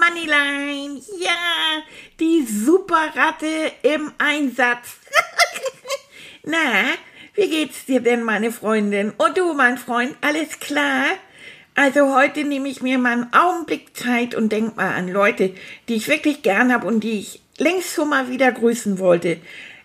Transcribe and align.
Moneyline. 0.00 1.00
Ja, 1.18 1.82
die 2.18 2.46
Superratte 2.46 3.72
im 3.82 4.12
Einsatz. 4.18 4.96
Na, 6.44 6.56
wie 7.34 7.48
geht's 7.48 7.84
dir 7.84 8.00
denn, 8.00 8.22
meine 8.22 8.50
Freundin? 8.50 9.12
Und 9.18 9.36
du, 9.36 9.52
mein 9.52 9.78
Freund, 9.78 10.16
alles 10.22 10.58
klar? 10.58 11.04
Also 11.74 12.14
heute 12.14 12.44
nehme 12.44 12.68
ich 12.68 12.82
mir 12.82 12.98
mal 12.98 13.12
einen 13.12 13.32
Augenblick 13.32 13.96
Zeit 13.96 14.34
und 14.34 14.50
denk 14.50 14.76
mal 14.76 14.94
an 14.94 15.08
Leute, 15.08 15.54
die 15.88 15.94
ich 15.94 16.08
wirklich 16.08 16.42
gern 16.42 16.72
habe 16.72 16.86
und 16.86 17.00
die 17.00 17.20
ich 17.20 17.42
längst 17.58 17.94
schon 17.94 18.08
mal 18.08 18.28
wieder 18.30 18.50
grüßen 18.50 18.98
wollte. 18.98 19.38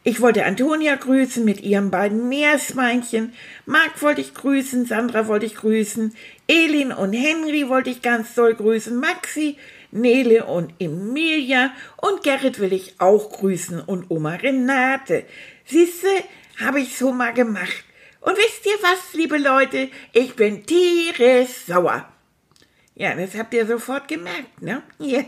Ich 0.04 0.22
wollte 0.22 0.46
Antonia 0.46 0.96
grüßen 0.96 1.44
mit 1.44 1.62
ihren 1.62 1.92
beiden 1.92 2.30
Meersweinchen. 2.30 3.34
Marc 3.66 4.02
wollte 4.02 4.22
ich 4.22 4.34
grüßen, 4.34 4.86
Sandra 4.86 5.28
wollte 5.28 5.48
ich 5.48 5.56
grüßen, 5.56 6.16
Elin 6.48 6.92
und 6.92 7.14
Henry 7.14 7.70
wollte 7.70 7.90
ich 7.90 8.02
ganz 8.02 8.36
doll 8.36 8.54
grüßen, 8.54 8.96
Maxi, 8.96 9.58
Nele 9.96 10.46
und 10.46 10.74
Emilia 10.80 11.74
und 11.98 12.24
Gerrit 12.24 12.60
will 12.60 12.74
ich 12.74 12.96
auch 13.00 13.32
grüßen 13.32 13.80
und 13.82 14.12
Oma 14.12 14.36
Renate. 14.36 15.26
Siehste, 15.66 16.08
habe 16.64 16.82
ich 16.82 16.98
so 16.98 17.12
mal 17.12 17.34
gemacht. 17.34 17.84
Und 18.22 18.38
wisst 18.38 18.66
ihr 18.66 18.78
was, 18.82 19.14
liebe 19.14 19.38
Leute? 19.38 19.90
Ich 20.12 20.36
bin 20.36 20.66
tierisch 20.66 21.66
sauer. 21.68 22.08
Ja, 22.96 23.14
das 23.14 23.36
habt 23.36 23.54
ihr 23.54 23.66
sofort 23.66 24.08
gemerkt, 24.08 24.62
ne? 24.62 24.82
Ja, 25.00 25.24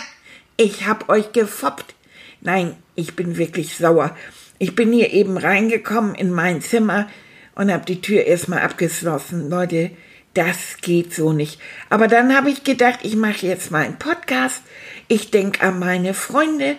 ich 0.56 0.86
hab 0.86 1.08
euch 1.08 1.32
gefoppt. 1.32 1.94
Nein, 2.40 2.76
ich 2.94 3.16
bin 3.16 3.36
wirklich 3.38 3.76
sauer. 3.76 4.16
Ich 4.58 4.74
bin 4.74 4.92
hier 4.92 5.12
eben 5.12 5.36
reingekommen 5.36 6.14
in 6.14 6.30
mein 6.30 6.60
Zimmer 6.60 7.08
und 7.54 7.72
habe 7.72 7.84
die 7.84 8.00
Tür 8.00 8.24
erstmal 8.24 8.60
abgeschlossen. 8.60 9.50
Leute, 9.50 9.90
das 10.36 10.78
geht 10.82 11.14
so 11.14 11.32
nicht. 11.32 11.60
Aber 11.88 12.08
dann 12.08 12.36
habe 12.36 12.50
ich 12.50 12.62
gedacht, 12.62 13.00
ich 13.02 13.16
mache 13.16 13.46
jetzt 13.46 13.70
mal 13.70 13.84
einen 13.84 13.98
Podcast. 13.98 14.62
Ich 15.08 15.30
denke 15.30 15.62
an 15.62 15.78
meine 15.78 16.14
Freunde 16.14 16.76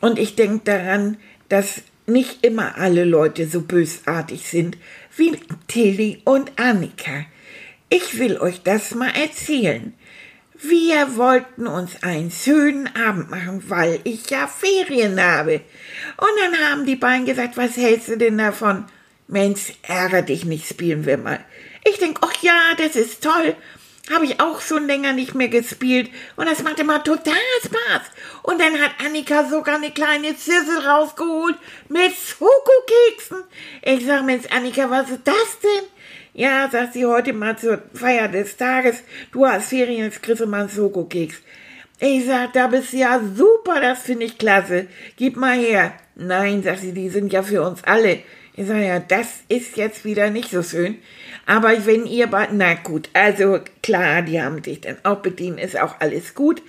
und 0.00 0.18
ich 0.18 0.36
denke 0.36 0.64
daran, 0.64 1.16
dass 1.48 1.82
nicht 2.06 2.44
immer 2.44 2.76
alle 2.78 3.04
Leute 3.04 3.46
so 3.46 3.62
bösartig 3.62 4.48
sind 4.48 4.76
wie 5.16 5.38
Tilly 5.68 6.20
und 6.24 6.52
Annika. 6.58 7.26
Ich 7.88 8.18
will 8.18 8.38
euch 8.38 8.62
das 8.62 8.94
mal 8.94 9.10
erzählen. 9.10 9.92
Wir 10.58 11.16
wollten 11.16 11.66
uns 11.66 12.02
einen 12.04 12.30
schönen 12.30 12.88
Abend 12.94 13.30
machen, 13.30 13.64
weil 13.68 14.00
ich 14.04 14.30
ja 14.30 14.46
Ferien 14.46 15.20
habe. 15.20 15.60
Und 16.16 16.30
dann 16.40 16.70
haben 16.70 16.86
die 16.86 16.96
beiden 16.96 17.26
gesagt, 17.26 17.56
was 17.56 17.76
hältst 17.76 18.08
du 18.08 18.16
denn 18.16 18.38
davon? 18.38 18.84
Mensch, 19.26 19.72
ärger 19.82 20.22
dich 20.22 20.44
nicht, 20.44 20.68
spielen 20.68 21.04
wir 21.04 21.18
mal. 21.18 21.40
Ich 21.84 21.98
denk, 21.98 22.18
ach 22.20 22.42
ja, 22.42 22.74
das 22.78 22.96
ist 22.96 23.22
toll. 23.22 23.56
Habe 24.12 24.24
ich 24.24 24.40
auch 24.40 24.60
schon 24.60 24.86
länger 24.86 25.12
nicht 25.12 25.34
mehr 25.34 25.48
gespielt 25.48 26.10
und 26.36 26.48
das 26.48 26.62
macht 26.62 26.80
immer 26.80 27.02
total 27.04 27.34
Spaß. 27.64 28.02
Und 28.42 28.60
dann 28.60 28.80
hat 28.80 28.90
Annika 29.04 29.48
sogar 29.48 29.76
eine 29.76 29.92
kleine 29.92 30.36
Zissel 30.36 30.78
rausgeholt 30.84 31.56
mit 31.88 32.12
Schokokeksen. 32.12 33.44
Ich 33.82 34.04
sag, 34.04 34.24
Mensch, 34.24 34.46
Annika, 34.50 34.90
was 34.90 35.10
ist 35.10 35.20
das 35.24 35.58
denn? 35.62 35.88
Ja, 36.34 36.68
sagt 36.70 36.94
sie 36.94 37.06
heute 37.06 37.32
mal 37.32 37.56
zur 37.56 37.82
Feier 37.94 38.26
des 38.26 38.56
Tages, 38.56 39.02
du 39.30 39.46
hast 39.46 39.68
Ferien, 39.68 40.04
jetzt 40.04 40.22
kriegst 40.22 40.40
du 40.40 40.46
mal 40.46 40.62
einen 40.62 40.70
Schokokeks. 40.70 41.36
Ich 42.00 42.26
sag, 42.26 42.52
da 42.54 42.66
bist 42.66 42.92
du 42.92 42.96
ja 42.96 43.20
super, 43.36 43.80
das 43.80 44.02
finde 44.02 44.24
ich 44.24 44.36
klasse. 44.36 44.88
Gib 45.16 45.36
mal 45.36 45.56
her. 45.56 45.94
Nein, 46.16 46.64
sagt 46.64 46.80
sie, 46.80 46.92
die 46.92 47.08
sind 47.08 47.32
ja 47.32 47.44
für 47.44 47.62
uns 47.62 47.84
alle. 47.84 48.20
Ich 48.54 48.66
sag, 48.66 48.82
ja, 48.82 48.98
das 48.98 49.28
ist 49.48 49.76
jetzt 49.76 50.04
wieder 50.04 50.30
nicht 50.30 50.50
so 50.50 50.62
schön. 50.62 50.98
Aber 51.46 51.86
wenn 51.86 52.06
ihr 52.06 52.28
na 52.52 52.74
gut, 52.74 53.08
also 53.14 53.60
klar, 53.82 54.22
die 54.22 54.40
haben 54.40 54.62
dich 54.62 54.82
dann 54.82 54.98
auch 55.04 55.20
bedient, 55.20 55.58
ist 55.58 55.80
auch 55.80 56.00
alles 56.00 56.34
gut. 56.34 56.62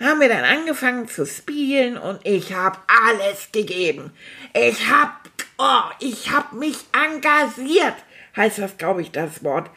Haben 0.00 0.20
wir 0.20 0.28
dann 0.28 0.44
angefangen 0.44 1.08
zu 1.08 1.26
spielen 1.26 1.96
und 1.96 2.20
ich 2.24 2.54
hab 2.54 2.86
alles 3.08 3.50
gegeben. 3.52 4.12
Ich 4.54 4.90
hab, 4.90 5.28
oh, 5.58 5.90
ich 6.00 6.30
hab 6.30 6.52
mich 6.52 6.76
engagiert 6.92 7.94
heißt 8.36 8.58
das, 8.58 8.76
glaube 8.76 9.02
ich, 9.02 9.10
das 9.10 9.42
Wort. 9.42 9.70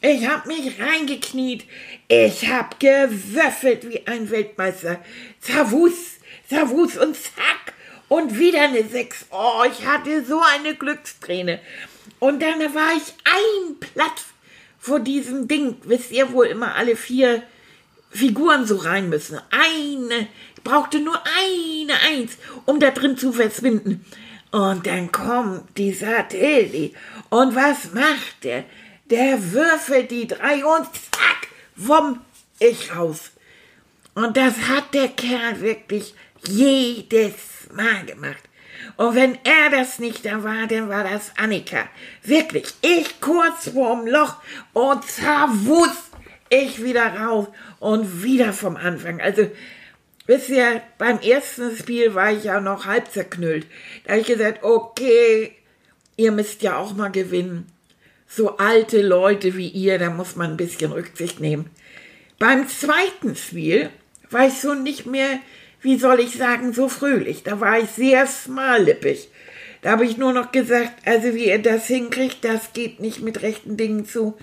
Ich 0.00 0.26
habe 0.28 0.48
mich 0.48 0.80
reingekniet. 0.80 1.66
Ich 2.08 2.48
habe 2.48 2.76
gewürfelt 2.78 3.88
wie 3.88 4.06
ein 4.06 4.30
Weltmeister. 4.30 4.98
Zavus, 5.40 6.18
Zavus 6.48 6.96
und 6.96 7.16
zack. 7.16 7.74
Und 8.08 8.38
wieder 8.38 8.62
eine 8.62 8.84
Sechs. 8.84 9.26
Oh, 9.30 9.62
ich 9.70 9.86
hatte 9.86 10.24
so 10.24 10.40
eine 10.40 10.74
Glücksträne. 10.74 11.60
Und 12.18 12.40
dann 12.40 12.60
war 12.74 12.92
ich 12.96 13.14
ein 13.24 13.76
Platz 13.80 14.26
vor 14.78 15.00
diesem 15.00 15.48
Ding. 15.48 15.76
Wisst 15.84 16.12
ihr, 16.12 16.32
wo 16.32 16.42
immer 16.42 16.74
alle 16.76 16.96
vier 16.96 17.42
Figuren 18.10 18.66
so 18.66 18.76
rein 18.76 19.08
müssen. 19.08 19.40
Eine. 19.50 20.28
Ich 20.56 20.62
brauchte 20.62 21.00
nur 21.00 21.20
eine 21.24 21.94
Eins, 22.08 22.32
um 22.64 22.80
da 22.80 22.90
drin 22.90 23.16
zu 23.18 23.32
verschwinden. 23.32 24.04
Und 24.52 24.86
dann 24.86 25.12
kommt 25.12 25.76
dieser 25.76 26.28
Tilly. 26.28 26.94
Und 27.28 27.54
was 27.54 27.92
macht 27.92 28.44
der? 28.44 28.64
Der 29.10 29.52
würfelt 29.52 30.10
die 30.10 30.26
drei 30.26 30.64
und 30.64 30.86
zack, 30.86 31.48
wumm, 31.76 32.20
ich 32.58 32.94
raus. 32.94 33.32
Und 34.14 34.36
das 34.36 34.54
hat 34.68 34.94
der 34.94 35.08
Kerl 35.08 35.60
wirklich 35.60 36.14
jedes 36.48 37.34
Mal 37.72 38.04
gemacht. 38.06 38.42
Und 38.96 39.14
wenn 39.14 39.38
er 39.44 39.70
das 39.70 39.98
nicht 39.98 40.24
da 40.24 40.42
war, 40.42 40.66
dann 40.66 40.88
war 40.88 41.04
das 41.04 41.32
Annika. 41.36 41.88
Wirklich, 42.22 42.66
ich 42.82 43.20
kurz 43.20 43.70
vorm 43.70 44.06
Loch 44.06 44.36
und 44.72 45.04
zerwus, 45.04 46.10
ich 46.48 46.82
wieder 46.82 47.20
raus 47.20 47.48
und 47.80 48.22
wieder 48.22 48.52
vom 48.52 48.76
Anfang. 48.76 49.20
Also 49.20 49.50
Bisher 50.26 50.82
beim 50.98 51.20
ersten 51.20 51.76
Spiel 51.76 52.14
war 52.14 52.32
ich 52.32 52.44
ja 52.44 52.60
noch 52.60 52.86
halb 52.86 53.10
zerknüllt. 53.12 53.66
Da 54.04 54.12
habe 54.12 54.22
ich 54.22 54.26
gesagt, 54.26 54.64
okay, 54.64 55.52
ihr 56.16 56.32
müsst 56.32 56.62
ja 56.62 56.76
auch 56.76 56.94
mal 56.94 57.12
gewinnen. 57.12 57.66
So 58.26 58.56
alte 58.56 59.02
Leute 59.02 59.56
wie 59.56 59.68
ihr, 59.68 60.00
da 60.00 60.10
muss 60.10 60.34
man 60.34 60.50
ein 60.50 60.56
bisschen 60.56 60.90
Rücksicht 60.90 61.38
nehmen. 61.38 61.70
Beim 62.40 62.68
zweiten 62.68 63.36
Spiel 63.36 63.90
war 64.30 64.48
ich 64.48 64.54
so 64.54 64.74
nicht 64.74 65.06
mehr, 65.06 65.38
wie 65.80 65.98
soll 65.98 66.20
ich 66.20 66.36
sagen, 66.36 66.72
so 66.72 66.88
fröhlich. 66.88 67.42
Da 67.42 67.60
war 67.60 67.78
ich 67.78 67.90
sehr 67.90 68.26
smallippig. 68.26 69.28
Da 69.82 69.92
habe 69.92 70.04
ich 70.04 70.16
nur 70.16 70.32
noch 70.32 70.52
gesagt, 70.52 71.06
also 71.06 71.34
wie 71.34 71.46
ihr 71.46 71.60
das 71.60 71.86
hinkriegt, 71.86 72.44
das 72.44 72.72
geht 72.72 73.00
nicht 73.00 73.20
mit 73.20 73.42
rechten 73.42 73.76
Dingen 73.76 74.04
zu. 74.06 74.36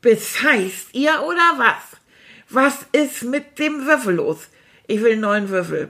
Bescheißt 0.00 0.88
ihr 0.92 1.22
oder 1.24 1.54
was? 1.56 2.00
Was 2.48 2.78
ist 2.92 3.22
mit 3.22 3.58
dem 3.58 3.86
Würfel 3.86 4.16
los? 4.16 4.48
Ich 4.86 5.02
will 5.02 5.16
neun 5.16 5.50
Würfel. 5.50 5.88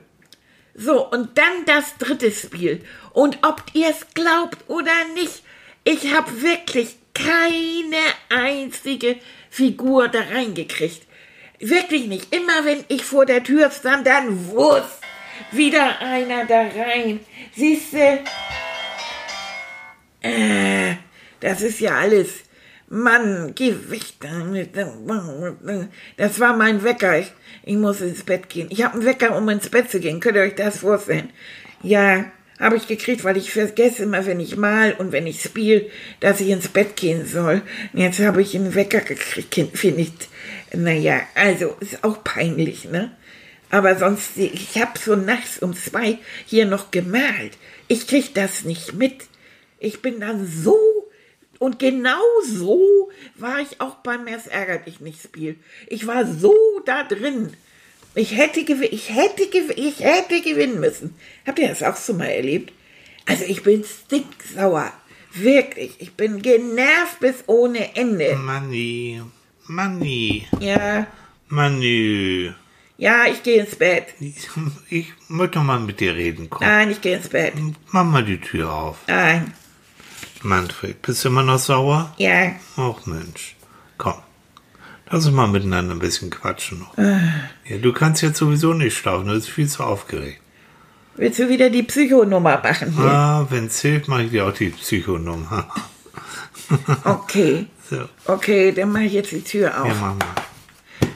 So, 0.75 1.11
und 1.11 1.39
dann 1.39 1.65
das 1.67 1.97
dritte 1.99 2.31
Spiel. 2.31 2.83
Und 3.13 3.39
ob 3.43 3.63
ihr 3.73 3.89
es 3.89 4.07
glaubt 4.15 4.59
oder 4.69 4.93
nicht, 5.15 5.43
ich 5.85 6.15
habe 6.15 6.43
wirklich 6.43 6.97
keine 7.15 7.97
einzige 8.29 9.17
Figur 9.49 10.09
da 10.09 10.21
reingekriegt. 10.21 11.03
Wirklich 11.61 12.07
nicht. 12.07 12.35
Immer 12.35 12.65
wenn 12.65 12.85
ich 12.89 13.05
vor 13.05 13.27
der 13.27 13.45
Tür 13.45 13.71
stand, 13.71 14.07
dann 14.07 14.49
wuss, 14.49 14.83
wieder 15.53 16.01
einer 16.01 16.47
da 16.47 16.63
rein. 16.63 17.21
Siehste? 17.55 18.21
Äh, 20.23 20.95
das 21.41 21.61
ist 21.61 21.81
ja 21.81 21.97
alles 21.97 22.45
Mann, 22.89 23.55
Gewicht. 23.55 24.17
Das 26.17 26.41
war 26.41 26.57
mein 26.57 26.83
Wecker. 26.83 27.19
Ich, 27.19 27.33
ich 27.63 27.77
muss 27.77 28.01
ins 28.01 28.25
Bett 28.25 28.49
gehen. 28.49 28.69
Ich 28.71 28.83
habe 28.83 28.95
einen 28.95 29.05
Wecker, 29.05 29.37
um 29.37 29.49
ins 29.49 29.69
Bett 29.69 29.91
zu 29.91 30.01
gehen. 30.01 30.19
Könnt 30.19 30.37
ihr 30.37 30.43
euch 30.43 30.55
das 30.55 30.79
vorstellen? 30.79 31.31
Ja, 31.83 32.25
habe 32.61 32.77
ich 32.77 32.87
gekriegt, 32.87 33.25
weil 33.25 33.37
ich 33.37 33.51
vergesse 33.51 34.05
immer, 34.05 34.27
wenn 34.27 34.39
ich 34.39 34.57
mal 34.57 34.93
und 34.93 35.13
wenn 35.13 35.27
ich 35.27 35.43
spiele, 35.43 35.87
dass 36.21 36.41
ich 36.41 36.51
ins 36.51 36.69
Bett 36.69 36.95
gehen 36.95 37.27
soll. 37.27 37.63
Und 37.93 38.01
jetzt 38.01 38.21
habe 38.21 38.43
ich 38.43 38.55
einen 38.55 38.75
Wecker 38.75 39.01
gekriegt, 39.01 39.77
finde 39.77 40.03
ich. 40.03 40.13
Naja, 40.73 41.23
also 41.35 41.77
ist 41.81 42.05
auch 42.05 42.23
peinlich, 42.23 42.85
ne? 42.85 43.11
Aber 43.71 43.97
sonst, 43.97 44.37
ich 44.37 44.81
habe 44.81 44.99
so 44.99 45.17
nachts 45.17 45.59
um 45.61 45.75
zwei 45.75 46.19
hier 46.45 46.67
noch 46.67 46.91
gemalt. 46.91 47.53
Ich 47.89 48.07
krieg 48.07 48.35
das 48.35 48.65
nicht 48.65 48.95
mit. 48.95 49.25
Ich 49.79 50.03
bin 50.03 50.21
dann 50.21 50.47
so 50.47 50.77
und 51.61 51.79
genau 51.79 52.23
so 52.43 53.11
war 53.37 53.61
ich 53.61 53.81
auch 53.83 53.97
beim 53.97 54.25
Mers 54.25 54.47
ärgert 54.47 54.87
dich 54.87 55.01
nicht 55.01 55.23
Spiel. 55.23 55.57
Ich 55.89 56.07
war 56.07 56.27
so 56.27 56.55
da 56.87 57.05
drin. 57.05 57.53
Ich 58.15 58.37
hätte, 58.37 58.61
ich, 58.61 59.11
hätte, 59.11 59.43
ich 59.77 60.01
hätte 60.01 60.41
gewinnen 60.43 60.81
müssen. 60.81 61.15
Habt 61.47 61.59
ihr 61.59 61.69
das 61.69 61.83
auch 61.83 61.97
so 61.97 62.13
mal 62.15 62.25
erlebt? 62.27 62.73
Also 63.27 63.45
ich 63.45 63.63
bin 63.63 63.85
stinksauer. 63.85 64.93
Wirklich. 65.33 65.93
Ich 66.01 66.13
bin 66.15 66.43
genervt 66.43 67.21
bis 67.21 67.37
ohne 67.47 67.95
Ende. 67.97 68.35
Manni, 68.35 69.23
Manni, 69.67 70.47
Ja, 70.59 71.07
Manni. 71.49 72.53
ja, 72.99 73.27
ich 73.27 73.43
gehe 73.45 73.61
ins 73.63 73.77
Bett. 73.77 74.07
Ich, 74.19 74.49
ich 74.89 75.07
möchte 75.29 75.61
mal 75.61 75.79
mit 75.79 76.01
dir 76.01 76.17
reden. 76.17 76.51
Komm, 76.51 76.67
Nein, 76.67 76.91
ich 76.91 77.01
gehe 77.01 77.17
ins 77.17 77.29
Bett. 77.29 77.55
mach 77.93 78.05
mal 78.05 78.25
die 78.25 78.41
Tür 78.41 78.73
auf. 78.73 78.97
Nein. 79.07 79.55
Manfred, 80.43 81.01
bist 81.03 81.25
du 81.25 81.29
immer 81.29 81.43
noch 81.45 81.59
sauer? 81.61 82.13
Ja. 82.19 82.53
Ach 82.77 83.07
Mensch, 83.07 83.55
komm. 83.99 84.15
Lass 85.11 85.27
uns 85.27 85.35
mal 85.35 85.49
miteinander 85.49 85.95
ein 85.95 85.99
bisschen 85.99 86.31
quatschen 86.31 86.81
noch. 86.81 86.97
Ja, 86.97 87.79
du 87.79 87.93
kannst 87.93 88.23
jetzt 88.23 88.39
sowieso 88.39 88.73
nicht 88.75 88.97
schlafen, 88.97 89.27
du 89.27 89.35
bist 89.35 89.49
viel 89.51 89.69
zu 89.69 89.83
aufgeregt. 89.83 90.41
Willst 91.17 91.39
du 91.41 91.49
wieder 91.49 91.69
die 91.69 91.83
Psychonummer 91.83 92.61
machen 92.63 92.93
hier? 92.97 93.05
Ah, 93.05 93.47
wenn's 93.51 93.81
hilft, 93.81 94.09
mache 94.09 94.23
ich 94.23 94.31
dir 94.31 94.47
auch 94.47 94.53
die 94.55 94.71
Psychonummer. 94.71 95.67
Okay. 97.05 97.67
so, 97.91 98.09
Okay, 98.27 98.71
dann 98.71 98.93
mache 98.93 99.03
ich 99.03 99.13
jetzt 99.15 99.33
die 99.33 99.43
Tür 99.43 99.71
ja, 99.71 99.83
auf. 99.83 99.89
mach 100.01 100.15
mal. 100.15 100.19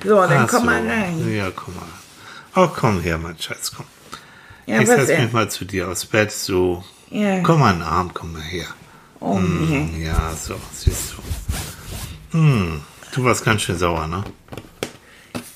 So, 0.04 0.16
dann 0.16 0.32
Ach 0.44 0.48
komm 0.48 0.60
so. 0.60 0.66
mal 0.66 0.84
rein. 0.84 1.32
Ja, 1.32 1.52
komm 1.54 1.74
mal. 1.76 1.84
Oh, 2.56 2.68
komm 2.74 3.00
her, 3.00 3.18
mein 3.18 3.38
Schatz, 3.38 3.70
komm. 3.76 3.86
Ja, 4.66 4.80
ich 4.80 4.88
setz 4.88 5.08
mich 5.16 5.32
mal 5.32 5.48
zu 5.48 5.64
dir 5.64 5.88
aufs 5.88 6.06
Bett, 6.06 6.32
so. 6.32 6.82
Ja. 7.10 7.40
Komm 7.42 7.60
mal 7.60 7.70
in 7.72 7.78
den 7.78 7.86
Arm, 7.86 8.10
komm 8.12 8.32
mal 8.32 8.42
her. 8.42 8.66
Oh, 9.20 9.38
nee. 9.38 10.04
Ja, 10.04 10.32
so, 10.34 10.56
siehst 10.72 11.14
du. 12.32 12.36
Hm, 12.36 12.80
du 13.14 13.24
warst 13.24 13.44
ganz 13.44 13.62
schön 13.62 13.78
sauer, 13.78 14.06
ne? 14.06 14.24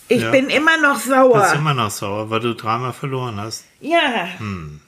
Ich 0.08 0.22
Ja. 0.22 0.30
bin 0.30 0.48
immer 0.48 0.76
noch 0.78 0.94
Du 0.94 0.98
bist 0.98 1.08
sauer. 1.08 1.52
immer 1.54 1.74
noch 1.74 1.90
sauer, 1.90 2.30
weil 2.30 2.40
du 2.40 2.54
dreimal 2.54 2.92
verloren 2.92 3.38
hast. 3.38 3.64
Ja. 3.80 4.28
Hm. 4.38 4.80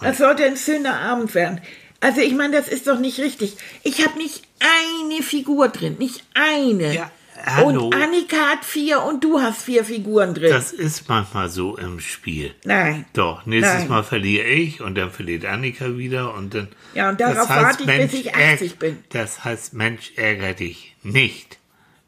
Das 0.00 0.18
sollte 0.18 0.44
ein 0.44 0.56
schöner 0.56 0.98
Abend 1.00 1.34
werden. 1.34 1.60
Also 2.00 2.20
ich 2.20 2.34
meine, 2.34 2.56
das 2.56 2.68
ist 2.68 2.86
doch 2.86 2.98
nicht 2.98 3.18
richtig. 3.18 3.56
Ich 3.82 4.04
habe 4.06 4.16
nicht 4.18 4.42
eine 4.60 5.22
Figur 5.22 5.68
drin, 5.68 5.96
nicht 5.98 6.24
eine. 6.34 6.94
Ja, 6.94 7.10
hallo. 7.44 7.86
Und 7.86 7.94
Annika 7.94 8.36
hat 8.52 8.64
vier 8.64 9.02
und 9.02 9.22
du 9.22 9.40
hast 9.40 9.62
vier 9.62 9.84
Figuren 9.84 10.32
drin. 10.34 10.50
Das 10.50 10.72
ist 10.72 11.08
manchmal 11.10 11.50
so 11.50 11.76
im 11.76 12.00
Spiel. 12.00 12.54
Nein. 12.64 13.04
Doch, 13.12 13.44
nächstes 13.44 13.80
Nein. 13.80 13.88
Mal 13.88 14.02
verliere 14.04 14.46
ich 14.46 14.80
und 14.80 14.94
dann 14.94 15.10
verliert 15.10 15.44
Annika 15.44 15.96
wieder 15.98 16.32
und 16.34 16.54
dann. 16.54 16.68
Ja, 16.94 17.10
und 17.10 17.20
darauf 17.20 17.48
warte 17.50 17.82
ich, 17.82 18.10
bis 18.10 18.12
ich 18.14 18.34
80 18.34 18.78
bin. 18.78 19.04
Das 19.10 19.44
heißt, 19.44 19.74
Mensch, 19.74 20.12
ärger 20.16 20.54
dich 20.54 20.96
nicht. 21.02 21.58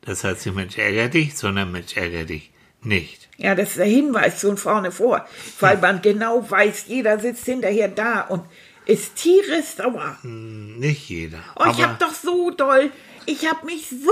Das 0.05 0.25
heißt 0.25 0.47
nicht 0.47 0.55
Mensch, 0.55 0.79
ärger 0.79 1.09
dich, 1.09 1.37
sondern 1.37 1.73
Mensch, 1.73 1.97
ärger 1.97 2.25
dich 2.25 2.51
nicht. 2.83 3.29
Ja, 3.37 3.55
das 3.55 3.71
ist 3.71 3.79
der 3.79 3.87
Hinweis 3.87 4.41
schon 4.41 4.57
vorne 4.57 4.93
vor. 4.93 5.27
Weil 5.61 5.79
man 5.79 6.03
genau 6.03 6.49
weiß, 6.49 6.85
jeder 6.89 7.19
sitzt 7.19 7.45
hinterher 7.45 7.89
da 7.89 8.23
und 8.23 8.43
ist 8.87 9.17
tierisch 9.17 9.77
sauer. 9.77 10.19
Nicht 10.23 11.09
jeder. 11.09 11.39
Oh, 11.57 11.65
ich 11.65 11.79
aber, 11.79 11.83
hab 11.83 11.99
doch 12.01 12.15
so 12.15 12.51
doll, 12.51 12.91
ich 13.27 13.49
hab 13.49 13.65
mich 13.65 13.89
so 13.89 14.11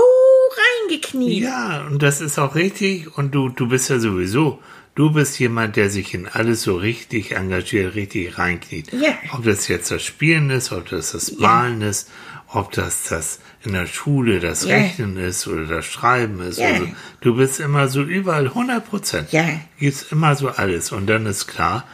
reingekniet. 0.87 1.43
Ja, 1.43 1.85
und 1.87 2.01
das 2.01 2.21
ist 2.21 2.39
auch 2.39 2.55
richtig. 2.55 3.17
Und 3.17 3.35
du, 3.35 3.49
du 3.49 3.67
bist 3.67 3.89
ja 3.89 3.99
sowieso, 3.99 4.59
du 4.95 5.11
bist 5.11 5.39
jemand, 5.39 5.75
der 5.75 5.89
sich 5.89 6.13
in 6.13 6.27
alles 6.27 6.63
so 6.63 6.77
richtig 6.77 7.33
engagiert, 7.33 7.95
richtig 7.95 8.37
reinkniet. 8.37 8.93
Ja. 8.93 9.13
Ob 9.33 9.43
das 9.43 9.67
jetzt 9.67 9.91
das 9.91 10.03
Spielen 10.03 10.49
ist, 10.49 10.71
ob 10.71 10.89
das 10.89 11.11
das 11.11 11.37
Malen 11.37 11.81
ist, 11.81 12.09
ob 12.47 12.71
das 12.71 13.03
das 13.03 13.39
in 13.63 13.73
der 13.73 13.85
Schule 13.85 14.39
das 14.39 14.65
Ja. 14.65 14.75
Rechnen 14.75 15.17
ist 15.17 15.47
oder 15.47 15.65
das 15.65 15.85
Schreiben 15.85 16.41
ist. 16.41 16.59
Ja. 16.59 16.67
Also, 16.67 16.87
du 17.21 17.35
bist 17.35 17.59
immer 17.59 17.87
so 17.87 18.01
überall 18.01 18.47
100 18.47 18.87
Prozent. 18.87 19.31
Ja. 19.31 19.45
Gibst 19.79 20.11
immer 20.11 20.35
so 20.35 20.49
alles. 20.49 20.91
Und 20.91 21.07
dann 21.07 21.25
ist 21.25 21.47
klar, 21.47 21.85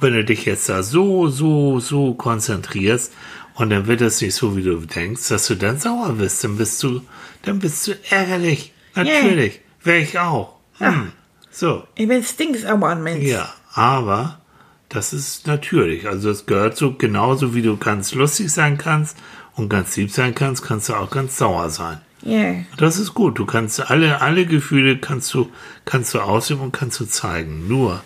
wenn 0.00 0.14
du 0.14 0.24
dich 0.24 0.44
jetzt 0.44 0.68
da 0.68 0.82
so, 0.82 1.28
so, 1.28 1.78
so 1.78 2.14
konzentrierst 2.14 3.12
und 3.54 3.70
dann 3.70 3.86
wird 3.86 4.00
es 4.00 4.20
nicht 4.20 4.34
so, 4.34 4.56
wie 4.56 4.62
du 4.62 4.76
denkst, 4.76 5.28
dass 5.28 5.46
du 5.46 5.54
dann 5.54 5.78
sauer 5.78 6.14
bist, 6.14 6.42
dann 6.42 6.56
bist 6.56 6.82
du, 6.82 7.02
dann 7.42 7.60
bist 7.60 7.86
du 7.86 7.92
ärgerlich. 8.10 8.72
Natürlich. 8.94 9.60
Wäre 9.82 9.98
ich 9.98 10.18
auch. 10.18 10.56
Hm. 10.78 11.12
So. 11.50 11.84
Ich 11.94 12.08
bin 12.08 12.22
stinksauer, 12.22 12.88
ein 12.88 13.02
Mensch. 13.02 13.24
Ja, 13.24 13.52
aber 13.74 14.40
das 14.88 15.12
ist 15.12 15.46
natürlich. 15.46 16.08
Also 16.08 16.30
es 16.30 16.46
gehört 16.46 16.76
so 16.76 16.94
genauso 16.94 17.54
wie 17.54 17.62
du 17.62 17.76
ganz 17.76 18.14
lustig 18.14 18.50
sein 18.50 18.78
kannst 18.78 19.16
und 19.54 19.68
ganz 19.68 19.96
lieb 19.96 20.10
sein 20.10 20.34
kannst, 20.34 20.62
kannst 20.62 20.88
du 20.88 20.94
auch 20.94 21.10
ganz 21.10 21.36
sauer 21.36 21.70
sein. 21.70 22.00
Ja. 22.22 22.54
Das 22.76 22.98
ist 22.98 23.14
gut. 23.14 23.38
Du 23.38 23.46
kannst 23.46 23.90
alle, 23.90 24.20
alle 24.20 24.46
Gefühle 24.46 24.98
kannst 24.98 25.34
du, 25.34 25.50
kannst 25.84 26.14
du 26.14 26.20
ausüben 26.20 26.60
und 26.60 26.72
kannst 26.72 27.00
du 27.00 27.04
zeigen. 27.04 27.68
Nur, 27.68 28.02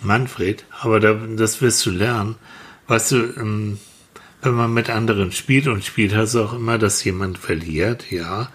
Manfred, 0.00 0.64
aber 0.80 1.00
da, 1.00 1.14
das 1.14 1.60
wirst 1.60 1.84
du 1.86 1.90
lernen. 1.90 2.36
Weißt 2.86 3.12
du, 3.12 3.16
ähm, 3.16 3.78
wenn 4.42 4.54
man 4.54 4.72
mit 4.72 4.90
anderen 4.90 5.32
spielt 5.32 5.66
und 5.66 5.84
spielt, 5.84 6.14
hast 6.14 6.34
du 6.34 6.42
auch 6.42 6.52
immer, 6.52 6.78
dass 6.78 7.02
jemand 7.04 7.38
verliert, 7.38 8.10
ja. 8.10 8.48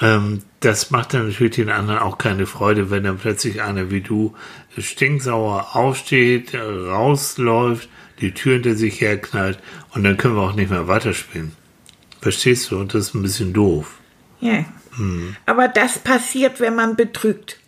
Ähm, 0.00 0.42
das 0.66 0.90
macht 0.90 1.14
dann 1.14 1.28
natürlich 1.28 1.54
den 1.54 1.70
anderen 1.70 2.00
auch 2.00 2.18
keine 2.18 2.44
Freude, 2.44 2.90
wenn 2.90 3.04
dann 3.04 3.18
plötzlich 3.18 3.62
einer 3.62 3.92
wie 3.92 4.00
du 4.00 4.34
stinksauer 4.76 5.76
aufsteht, 5.76 6.54
rausläuft, 6.56 7.88
die 8.20 8.32
Tür 8.32 8.54
hinter 8.54 8.74
sich 8.74 9.00
herknallt 9.00 9.60
und 9.94 10.02
dann 10.02 10.16
können 10.16 10.34
wir 10.34 10.42
auch 10.42 10.56
nicht 10.56 10.70
mehr 10.70 10.88
weiterspielen. 10.88 11.52
Verstehst 12.20 12.70
du? 12.70 12.80
Und 12.80 12.94
das 12.94 13.08
ist 13.08 13.14
ein 13.14 13.22
bisschen 13.22 13.52
doof. 13.52 13.98
Ja. 14.40 14.64
Hm. 14.96 15.36
Aber 15.46 15.68
das 15.68 16.00
passiert, 16.00 16.58
wenn 16.58 16.74
man 16.74 16.96
betrügt. 16.96 17.60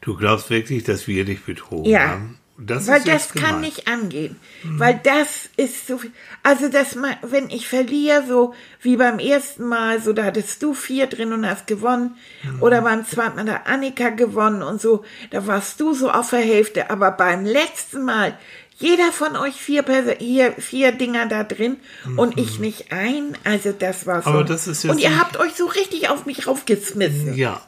Du 0.00 0.16
glaubst 0.16 0.48
wirklich, 0.48 0.84
dass 0.84 1.06
wir 1.06 1.26
dich 1.26 1.42
betrogen 1.42 1.90
Ja. 1.90 2.08
haben? 2.08 2.38
Das 2.66 2.86
Weil 2.86 3.02
das 3.02 3.32
kann 3.32 3.42
gemein. 3.42 3.60
nicht 3.60 3.88
angehen. 3.88 4.36
Weil 4.64 5.00
das 5.02 5.48
ist 5.56 5.86
so 5.86 5.98
viel. 5.98 6.12
Also, 6.42 6.68
das 6.68 6.94
mal, 6.94 7.16
wenn 7.22 7.50
ich 7.50 7.68
verliere, 7.68 8.24
so 8.26 8.54
wie 8.80 8.96
beim 8.96 9.18
ersten 9.18 9.66
Mal, 9.66 10.00
so 10.00 10.12
da 10.12 10.24
hattest 10.24 10.62
du 10.62 10.74
vier 10.74 11.06
drin 11.06 11.32
und 11.32 11.46
hast 11.48 11.66
gewonnen. 11.66 12.16
Mhm. 12.42 12.62
Oder 12.62 12.82
beim 12.82 13.06
zweiten 13.06 13.36
Mal 13.36 13.52
hat 13.52 13.66
Annika 13.66 14.10
gewonnen 14.10 14.62
und 14.62 14.80
so, 14.80 15.04
da 15.30 15.46
warst 15.46 15.80
du 15.80 15.94
so 15.94 16.10
auf 16.10 16.30
der 16.30 16.40
Hälfte. 16.40 16.90
Aber 16.90 17.10
beim 17.10 17.44
letzten 17.44 18.04
Mal, 18.04 18.38
jeder 18.78 19.12
von 19.12 19.36
euch 19.36 19.54
vier, 19.54 19.82
Perso 19.82 20.12
hier, 20.18 20.52
vier 20.52 20.92
Dinger 20.92 21.26
da 21.26 21.44
drin 21.44 21.76
und 22.16 22.38
ich 22.38 22.58
nicht 22.58 22.92
ein. 22.92 23.36
Also, 23.44 23.72
das 23.72 24.06
war 24.06 24.22
so. 24.22 24.30
Mhm. 24.30 24.36
Aber 24.36 24.44
das 24.44 24.68
ist 24.68 24.84
jetzt 24.84 24.92
und 24.92 24.98
ihr 25.00 25.18
habt 25.18 25.36
euch 25.38 25.54
so 25.54 25.66
richtig 25.66 26.08
auf 26.08 26.26
mich 26.26 26.46
raufgeschmissen. 26.46 27.34
Ja, 27.34 27.60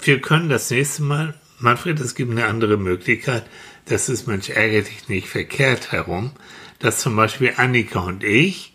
wir 0.00 0.20
können 0.20 0.48
das 0.48 0.70
nächste 0.70 1.02
Mal, 1.02 1.34
Manfred, 1.58 2.00
es 2.00 2.14
gibt 2.14 2.30
eine 2.30 2.46
andere 2.46 2.76
Möglichkeit, 2.76 3.44
das 3.86 4.08
ist, 4.08 4.26
Mensch, 4.26 4.50
ärgere 4.50 4.82
dich 4.82 5.08
nicht 5.08 5.28
verkehrt 5.28 5.92
herum, 5.92 6.32
dass 6.78 6.98
zum 6.98 7.16
Beispiel 7.16 7.52
Annika 7.56 8.00
und 8.00 8.24
ich, 8.24 8.74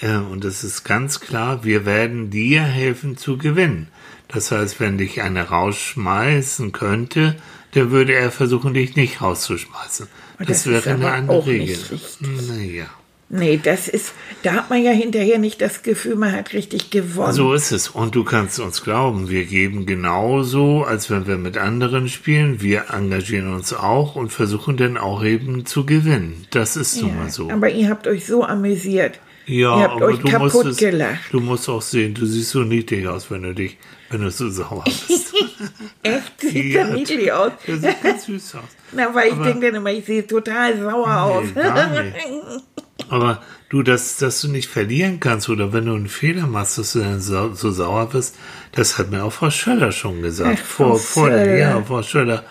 äh, 0.00 0.16
und 0.16 0.44
das 0.44 0.64
ist 0.64 0.84
ganz 0.84 1.20
klar, 1.20 1.64
wir 1.64 1.86
werden 1.86 2.30
dir 2.30 2.62
helfen 2.62 3.16
zu 3.16 3.38
gewinnen. 3.38 3.88
Das 4.28 4.50
heißt, 4.50 4.78
wenn 4.80 4.98
dich 4.98 5.22
einer 5.22 5.44
rausschmeißen 5.44 6.72
könnte, 6.72 7.36
dann 7.72 7.90
würde 7.90 8.14
er 8.14 8.30
versuchen, 8.30 8.74
dich 8.74 8.96
nicht 8.96 9.20
rauszuschmeißen. 9.20 10.08
Das, 10.38 10.46
das 10.46 10.66
wäre 10.66 10.90
eine 10.90 11.10
andere 11.10 11.46
Regel. 11.46 11.78
Naja. 12.20 12.86
Nee, 13.30 13.60
das 13.62 13.88
ist, 13.88 14.14
da 14.42 14.52
hat 14.54 14.70
man 14.70 14.82
ja 14.82 14.90
hinterher 14.90 15.38
nicht 15.38 15.60
das 15.60 15.82
Gefühl, 15.82 16.16
man 16.16 16.32
hat 16.32 16.54
richtig 16.54 16.88
gewonnen. 16.90 17.34
So 17.34 17.52
ist 17.52 17.72
es. 17.72 17.88
Und 17.88 18.14
du 18.14 18.24
kannst 18.24 18.58
uns 18.58 18.82
glauben, 18.82 19.28
wir 19.28 19.44
geben 19.44 19.84
genauso, 19.84 20.84
als 20.84 21.10
wenn 21.10 21.26
wir 21.26 21.36
mit 21.36 21.58
anderen 21.58 22.08
spielen. 22.08 22.62
Wir 22.62 22.86
engagieren 22.90 23.52
uns 23.52 23.74
auch 23.74 24.16
und 24.16 24.30
versuchen 24.32 24.78
dann 24.78 24.96
auch 24.96 25.22
eben 25.22 25.66
zu 25.66 25.84
gewinnen. 25.84 26.46
Das 26.50 26.76
ist 26.76 27.02
nun 27.02 27.16
mal 27.18 27.28
so. 27.30 27.50
Aber 27.50 27.68
ihr 27.68 27.90
habt 27.90 28.06
euch 28.06 28.24
so 28.26 28.44
amüsiert. 28.44 29.20
Ja, 29.44 29.76
ihr 29.76 29.82
habt 29.84 29.92
aber 29.96 30.06
euch 30.06 30.18
du 30.20 30.28
musst, 30.28 30.32
kaputt 30.54 30.66
es, 30.66 30.76
gelacht. 30.78 31.20
du 31.32 31.40
musst 31.40 31.68
auch 31.68 31.80
sehen, 31.82 32.14
du 32.14 32.24
siehst 32.26 32.50
so 32.50 32.60
niedlich 32.60 33.06
aus, 33.08 33.30
wenn 33.30 33.42
du 33.42 33.54
dich, 33.54 33.78
wenn 34.10 34.20
du 34.22 34.30
so 34.30 34.48
sauer 34.50 34.84
bist. 34.84 35.34
Echt? 36.02 36.40
Sieht 36.40 36.74
Ja, 36.74 36.86
ja 36.88 36.94
niedlich 36.94 37.32
aus. 37.32 37.52
Das 37.66 37.80
sieht 37.80 38.02
ganz 38.02 38.24
süß 38.26 38.54
aus. 38.56 38.62
Na, 38.92 39.14
weil 39.14 39.28
ich 39.28 39.32
Aber- 39.34 39.44
denke 39.44 39.66
dann 39.66 39.74
immer, 39.76 39.90
ich 39.90 40.04
sehe 40.06 40.26
total 40.26 40.78
sauer 40.78 41.22
aus. 41.22 41.44
Nee, 41.54 42.02
nicht. 42.02 42.16
Aber 43.10 43.42
du, 43.68 43.82
dass, 43.82 44.16
dass 44.18 44.40
du 44.40 44.48
nicht 44.48 44.68
verlieren 44.68 45.20
kannst 45.20 45.48
oder 45.48 45.72
wenn 45.72 45.86
du 45.86 45.94
einen 45.94 46.08
Fehler 46.08 46.46
machst, 46.46 46.78
dass 46.78 46.92
du 46.92 47.00
dann 47.00 47.20
so, 47.20 47.52
so 47.54 47.70
sauer 47.70 48.08
bist, 48.10 48.36
das 48.72 48.98
hat 48.98 49.10
mir 49.10 49.24
auch 49.24 49.32
Frau 49.32 49.50
Schöller 49.50 49.92
schon 49.92 50.22
gesagt. 50.22 50.60
Ach, 50.62 50.66
Frau 50.66 50.88
vor, 50.96 50.98
vor, 50.98 51.28
Schöller. 51.28 51.56
ja, 51.56 51.82
Frau 51.82 52.02
Schöller 52.02 52.44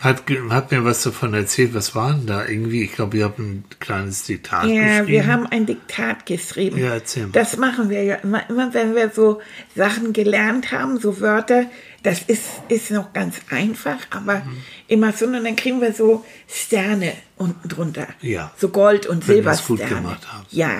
hat, 0.00 0.22
hat 0.48 0.70
mir 0.70 0.84
was 0.84 1.02
davon 1.02 1.34
erzählt. 1.34 1.74
Was 1.74 1.94
war 1.94 2.14
denn 2.14 2.26
da 2.26 2.46
irgendwie? 2.46 2.82
Ich 2.84 2.92
glaube, 2.92 3.18
ihr 3.18 3.24
habt 3.24 3.38
ein 3.38 3.64
kleines 3.80 4.24
Diktat 4.24 4.64
Ja, 4.66 4.82
geschrieben. 5.00 5.06
wir 5.08 5.26
haben 5.26 5.46
ein 5.46 5.66
Diktat 5.66 6.24
geschrieben. 6.24 6.78
Ja, 6.78 6.94
erzähl 6.94 7.24
mal. 7.24 7.32
Das 7.32 7.56
machen 7.58 7.90
wir 7.90 8.02
ja 8.02 8.14
immer, 8.16 8.48
immer, 8.48 8.72
wenn 8.72 8.94
wir 8.94 9.10
so 9.10 9.40
Sachen 9.76 10.12
gelernt 10.14 10.72
haben, 10.72 10.98
so 10.98 11.20
Wörter. 11.20 11.66
Das 12.02 12.22
ist, 12.22 12.44
ist 12.68 12.90
noch 12.90 13.12
ganz 13.12 13.36
einfach, 13.50 13.98
aber 14.10 14.36
Mhm. 14.36 14.56
immer 14.88 15.12
so, 15.12 15.26
und 15.26 15.32
dann 15.44 15.56
kriegen 15.56 15.80
wir 15.82 15.92
so 15.92 16.24
Sterne 16.48 17.12
unten 17.36 17.68
drunter. 17.68 18.06
Ja. 18.22 18.50
So 18.56 18.70
Gold- 18.70 19.06
und 19.06 19.26
Wenn 19.28 19.36
Silbersterne. 19.36 19.80
gut 19.80 19.88
gemacht 19.88 20.32
haben. 20.32 20.40
Mhm. 20.50 20.58
Ja. 20.58 20.70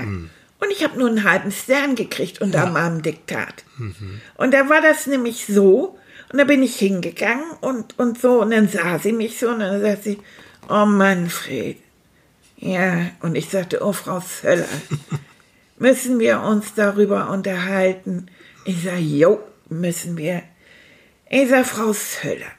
Und 0.62 0.71
ich 0.73 0.83
habe 0.85 0.99
nur 0.99 1.09
einen 1.09 1.25
halben 1.25 1.53
Stern 1.53 1.95
gekriegt 1.95 2.41
unter 2.41 2.67
meinem 2.71 3.03
Diktat. 3.03 3.65
Mhm. 3.79 4.21
Und 4.37 4.53
da 4.55 4.69
war 4.69 4.81
das 4.81 5.07
nämlich 5.07 5.47
so, 5.47 5.97
Und 6.33 6.39
da 6.39 6.45
bin 6.45 6.62
ich 6.62 6.77
hingegangen 6.77 7.45
und, 7.61 7.99
und 7.99 8.21
so, 8.21 8.41
und 8.41 8.53
dann 8.53 8.69
sah 8.69 9.00
sie 9.00 9.11
mich 9.12 9.39
so, 9.41 9.49
und 9.49 9.59
dann 9.61 9.81
sagt 9.83 10.05
sie, 10.05 10.19
oh 10.69 10.87
Manfred. 10.87 11.77
Ja, 12.57 13.07
und 13.21 13.35
ich 13.35 13.49
sagte, 13.49 13.83
oh 13.85 13.93
Frau 13.93 14.21
Zöller, 14.21 14.65
müssen 15.79 16.19
wir 16.21 16.41
uns 16.43 16.73
darüber 16.75 17.31
unterhalten? 17.31 18.27
Ich 18.65 18.85
sage, 18.85 19.00
jo, 19.00 19.41
müssen 19.71 20.17
wir. 20.17 20.43
Frau 21.64 21.92
Zöller, 21.92 22.50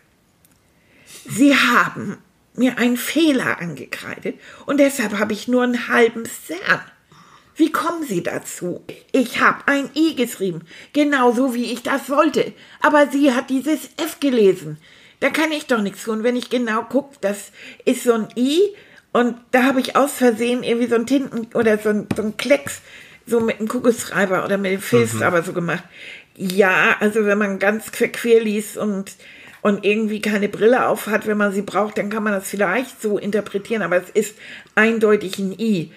Sie 1.27 1.55
haben 1.55 2.17
mir 2.55 2.77
einen 2.77 2.95
Fehler 2.95 3.59
angekreidet 3.59 4.39
und 4.65 4.79
deshalb 4.79 5.19
habe 5.19 5.33
ich 5.33 5.49
nur 5.49 5.63
einen 5.63 5.89
halben 5.89 6.23
Stern. 6.25 6.81
Wie 7.55 7.71
kommen 7.71 8.05
Sie 8.07 8.23
dazu? 8.23 8.81
Ich 9.11 9.41
habe 9.41 9.67
ein 9.67 9.89
I 9.93 10.15
geschrieben, 10.15 10.61
genauso 10.93 11.53
wie 11.53 11.71
ich 11.73 11.83
das 11.83 12.09
wollte. 12.09 12.53
Aber 12.81 13.07
sie 13.11 13.33
hat 13.33 13.49
dieses 13.49 13.89
F 13.97 14.21
gelesen. 14.21 14.77
Da 15.19 15.29
kann 15.29 15.51
ich 15.51 15.67
doch 15.67 15.81
nichts 15.81 16.03
tun, 16.03 16.23
wenn 16.23 16.37
ich 16.37 16.49
genau 16.49 16.83
gucke, 16.83 17.17
das 17.19 17.51
ist 17.83 18.03
so 18.03 18.13
ein 18.13 18.29
I 18.37 18.73
und 19.11 19.35
da 19.51 19.63
habe 19.63 19.81
ich 19.81 19.97
aus 19.97 20.13
Versehen 20.13 20.63
irgendwie 20.63 20.87
so 20.87 20.95
ein 20.95 21.05
Tinten 21.05 21.53
oder 21.53 21.77
so 21.77 21.89
ein, 21.89 22.07
so 22.15 22.21
ein 22.23 22.37
Klecks 22.37 22.81
so 23.27 23.39
mit 23.39 23.59
dem 23.59 23.67
Kugelschreiber 23.67 24.43
oder 24.43 24.57
mit 24.57 24.71
dem 24.71 24.81
Filzschreiber 24.81 25.43
so 25.43 25.53
gemacht. 25.53 25.83
Ja, 26.43 26.95
also 26.99 27.25
wenn 27.25 27.37
man 27.37 27.59
ganz 27.59 27.85
verquer 27.89 28.39
liest 28.41 28.75
und 28.77 29.11
und 29.61 29.85
irgendwie 29.85 30.21
keine 30.21 30.49
Brille 30.49 30.87
auf 30.87 31.05
hat, 31.05 31.27
wenn 31.27 31.37
man 31.37 31.51
sie 31.51 31.61
braucht, 31.61 31.99
dann 31.99 32.09
kann 32.09 32.23
man 32.23 32.33
das 32.33 32.47
vielleicht 32.49 32.99
so 32.99 33.19
interpretieren, 33.19 33.83
aber 33.83 33.97
es 33.97 34.09
ist 34.09 34.35
eindeutig 34.73 35.37
ein 35.37 35.51
I. 35.59 35.91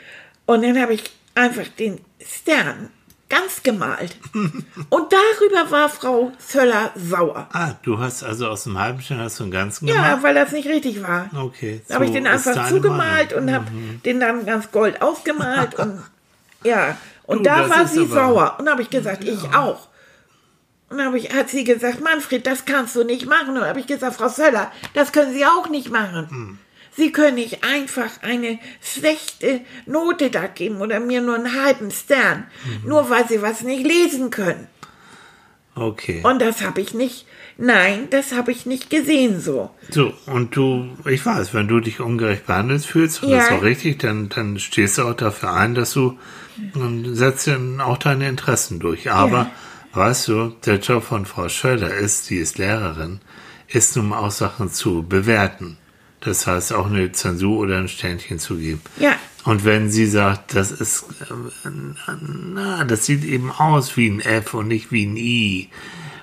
Und 0.45 0.63
dann 0.63 0.79
habe 0.79 0.93
ich 0.93 1.05
einfach 1.35 1.67
den 1.79 1.99
Stern 2.23 2.91
ganz 3.31 3.63
gemalt. 3.63 4.17
Und 4.91 5.07
darüber 5.13 5.71
war 5.71 5.89
Frau 5.89 6.31
Zöller 6.39 6.91
sauer. 6.95 7.49
Ah, 7.53 7.73
du 7.83 7.99
hast 7.99 8.23
also 8.23 8.49
aus 8.49 8.65
dem 8.65 8.79
halben 8.79 9.01
Stern 9.01 9.21
hast 9.21 9.41
du 9.41 9.45
einen 9.45 9.51
ganzen 9.53 9.89
Ja, 9.89 9.95
gemacht? 9.95 10.23
weil 10.25 10.35
das 10.35 10.53
nicht 10.53 10.69
richtig 10.69 11.03
war. 11.03 11.31
Okay. 11.35 11.81
Da 11.89 11.95
habe 11.95 12.05
ich 12.05 12.11
so 12.11 12.15
den 12.17 12.27
einfach 12.27 12.69
zugemalt 12.69 13.31
Meinung. 13.31 13.49
und 13.49 13.55
habe 13.55 13.65
den 14.05 14.21
dann 14.21 14.45
ganz 14.45 14.71
gold 14.73 15.01
ausgemalt 15.01 15.75
und 15.79 16.03
ja. 16.65 16.99
Und 17.27 17.39
Du, 17.39 17.45
da 17.45 17.71
war 17.71 17.87
sie 17.87 18.05
sauer. 18.07 18.57
Und 18.59 18.69
habe 18.69 18.83
ich 18.83 18.91
gesagt, 18.91 19.25
ich 19.25 19.43
auch. 19.55 19.89
Und 20.95 20.99
dann 20.99 21.09
habe 21.09 21.19
ich, 21.19 21.35
hat 21.35 21.51
sie 21.51 21.65
gesagt, 21.65 22.01
Manfred, 22.01 22.47
das 22.47 22.67
kannst 22.67 22.95
du 22.95 23.03
nicht 23.03 23.27
machen. 23.27 23.49
Und 23.49 23.55
dann 23.57 23.67
habe 23.69 23.81
ich 23.81 23.89
gesagt, 23.89 24.15
Frau 24.15 24.29
Söller, 24.29 24.71
das 24.95 25.11
können 25.11 25.33
Sie 25.35 25.45
auch 25.45 25.69
nicht 25.69 25.91
machen. 25.91 26.29
Hm. 26.31 26.59
Sie 26.97 27.11
können 27.11 27.35
nicht 27.35 27.65
einfach 27.65 28.23
eine 28.23 28.61
schlechte 28.81 29.63
Note 29.87 30.31
da 30.31 30.47
geben 30.47 30.81
oder 30.81 31.01
mir 31.01 31.21
nur 31.21 31.35
einen 31.35 31.61
halben 31.65 31.91
Stern, 31.91 32.45
Mhm. 32.65 32.89
nur 32.89 33.11
weil 33.11 33.27
Sie 33.27 33.43
was 33.43 33.63
nicht 33.63 33.85
lesen 33.85 34.31
können. 34.31 34.69
Okay. 35.75 36.21
Und 36.23 36.41
das 36.41 36.63
habe 36.63 36.81
ich 36.81 36.95
nicht, 36.95 37.27
nein, 37.59 38.07
das 38.11 38.33
habe 38.33 38.53
ich 38.53 38.65
nicht 38.65 38.91
gesehen 38.91 39.41
so. 39.41 39.71
So, 39.91 40.15
und 40.27 40.55
du, 40.55 40.91
ich 41.11 41.27
weiß, 41.27 41.53
wenn 41.55 41.67
du 41.67 41.81
dich 41.81 41.99
ungerecht 41.99 42.47
behandelt 42.47 42.85
fühlst, 42.85 43.25
und 43.25 43.33
das 43.33 43.43
ist 43.47 43.51
Ja. 43.51 43.57
auch 43.59 43.63
richtig, 43.63 43.99
dann, 43.99 44.29
dann 44.29 44.61
stehst 44.61 44.99
du 44.99 45.03
auch 45.03 45.15
dafür 45.15 45.53
ein, 45.53 45.75
dass 45.75 45.93
du 45.95 46.17
und 46.75 47.17
setzt 47.17 47.49
dann 47.49 47.81
auch 47.81 47.99
deine 47.99 48.29
Interessen 48.29 48.79
durch. 48.79 49.11
Aber, 49.11 49.51
weißt 49.95 50.29
du, 50.29 50.49
der 50.65 50.79
Job 50.79 51.05
von 51.05 51.27
Frau 51.27 51.49
Schöller 51.49 51.93
ist, 51.95 52.31
die 52.31 52.37
ist 52.37 52.59
Lehrerin, 52.59 53.21
ist 53.69 53.97
nun 53.97 54.13
auch 54.13 54.31
Sachen 54.31 54.71
zu 54.71 55.03
bewerten. 55.03 55.79
Das 56.21 56.47
heißt, 56.47 56.73
auch 56.73 56.87
eine 56.87 57.13
Zensur 57.13 57.59
oder 57.59 57.79
ein 57.79 57.89
Sternchen 57.89 58.39
zu 58.39 58.57
geben. 58.57 58.81
Ja. 58.99 59.17
Und 59.45 59.65
wenn 59.67 59.91
sie 59.91 60.07
sagt, 60.07 60.55
das 60.55 60.71
ist, 60.73 61.05
äh, 61.21 61.69
na, 62.21 62.85
das 62.85 63.05
sieht 63.05 63.25
eben 63.25 63.51
aus 63.51 63.97
wie 63.97 64.09
ein 64.09 64.21
F 64.21 64.55
und 64.55 64.69
nicht 64.69 64.91
wie 64.91 65.05
ein 65.05 65.17
I 65.17 65.69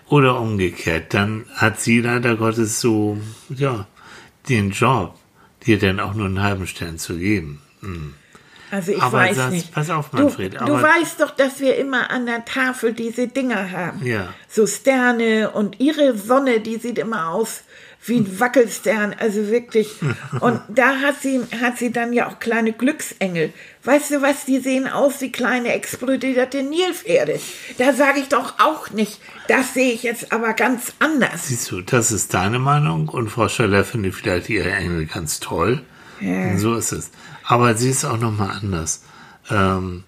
oder 0.10 0.40
umgekehrt, 0.40 1.14
dann 1.14 1.46
hat 1.54 1.80
sie 1.80 2.02
leider 2.02 2.36
Gottes 2.36 2.82
so, 2.82 3.18
ja, 3.50 3.88
den 4.50 4.72
Job, 4.72 5.16
dir 5.68 5.78
dann 5.78 6.00
auch 6.00 6.16
nur 6.16 6.26
einen 6.26 6.42
halben 6.42 6.66
Stern 6.66 6.98
zu 6.98 7.18
geben. 7.18 7.62
Hm. 7.82 8.16
Also 8.72 8.92
ich 8.94 9.02
Aber 9.02 9.20
weiß 9.20 9.36
Satz- 9.38 9.52
nicht. 9.52 9.72
pass 9.74 9.90
auf, 9.90 10.10
du, 10.10 10.18
Manfred, 10.18 10.54
du 10.56 10.60
aber- 10.60 10.82
weißt 10.84 11.20
doch, 11.20 11.32
dass 11.32 11.60
wir 11.60 11.76
immer 11.78 12.10
an 12.10 12.26
der 12.26 12.46
Tafel 12.46 12.94
diese 12.94 13.28
Dinger 13.28 13.72
haben. 13.72 14.04
Ja. 14.06 14.34
So 14.50 14.66
Sterne 14.66 15.52
und 15.52 15.80
ihre 15.80 16.18
Sonne, 16.18 16.62
die 16.62 16.78
sieht 16.78 16.98
immer 16.98 17.30
aus 17.30 17.64
wie 18.04 18.18
ein 18.18 18.40
Wackelstern, 18.40 19.16
also 19.20 19.50
wirklich. 19.50 19.88
Und 20.40 20.60
da 20.70 21.02
hat 21.02 21.22
sie, 21.22 21.40
hat 21.62 21.78
sie 21.78 21.92
dann 21.92 22.14
ja 22.14 22.28
auch 22.30 22.40
kleine 22.40 22.74
Glücksengel. 22.74 23.54
Weißt 23.84 24.10
du 24.10 24.24
was, 24.24 24.46
die 24.46 24.58
sehen 24.60 24.88
aus 24.88 25.22
wie 25.22 25.32
kleine 25.32 25.72
explodierte 25.74 26.64
Nilpferde. 26.64 27.40
Da 27.78 27.94
sage 27.94 28.22
ich 28.22 28.28
doch 28.30 28.56
auch 28.60 28.90
nicht, 28.90 29.20
das 29.48 29.76
sehe 29.76 29.94
ich 29.94 30.02
jetzt 30.02 30.32
aber 30.32 30.54
ganz 30.54 30.94
anders. 30.98 31.50
Siehst 31.50 31.70
du, 31.70 31.82
das 31.82 32.12
ist 32.12 32.34
deine 32.34 32.58
Meinung 32.58 33.08
und 33.08 33.30
Frau 33.30 33.48
Schöller 33.50 33.84
findet 33.84 34.16
vielleicht 34.16 34.50
ihre 34.50 34.72
Engel 34.72 35.06
ganz 35.06 35.40
toll. 35.40 35.84
So 36.58 36.76
ist 36.76 36.92
es. 36.92 37.12
Aber 37.44 37.76
sie 37.76 37.90
ist 37.90 38.06
auch 38.06 38.20
nochmal 38.20 38.52
anders. 38.62 39.04
Ähm, 39.50 40.04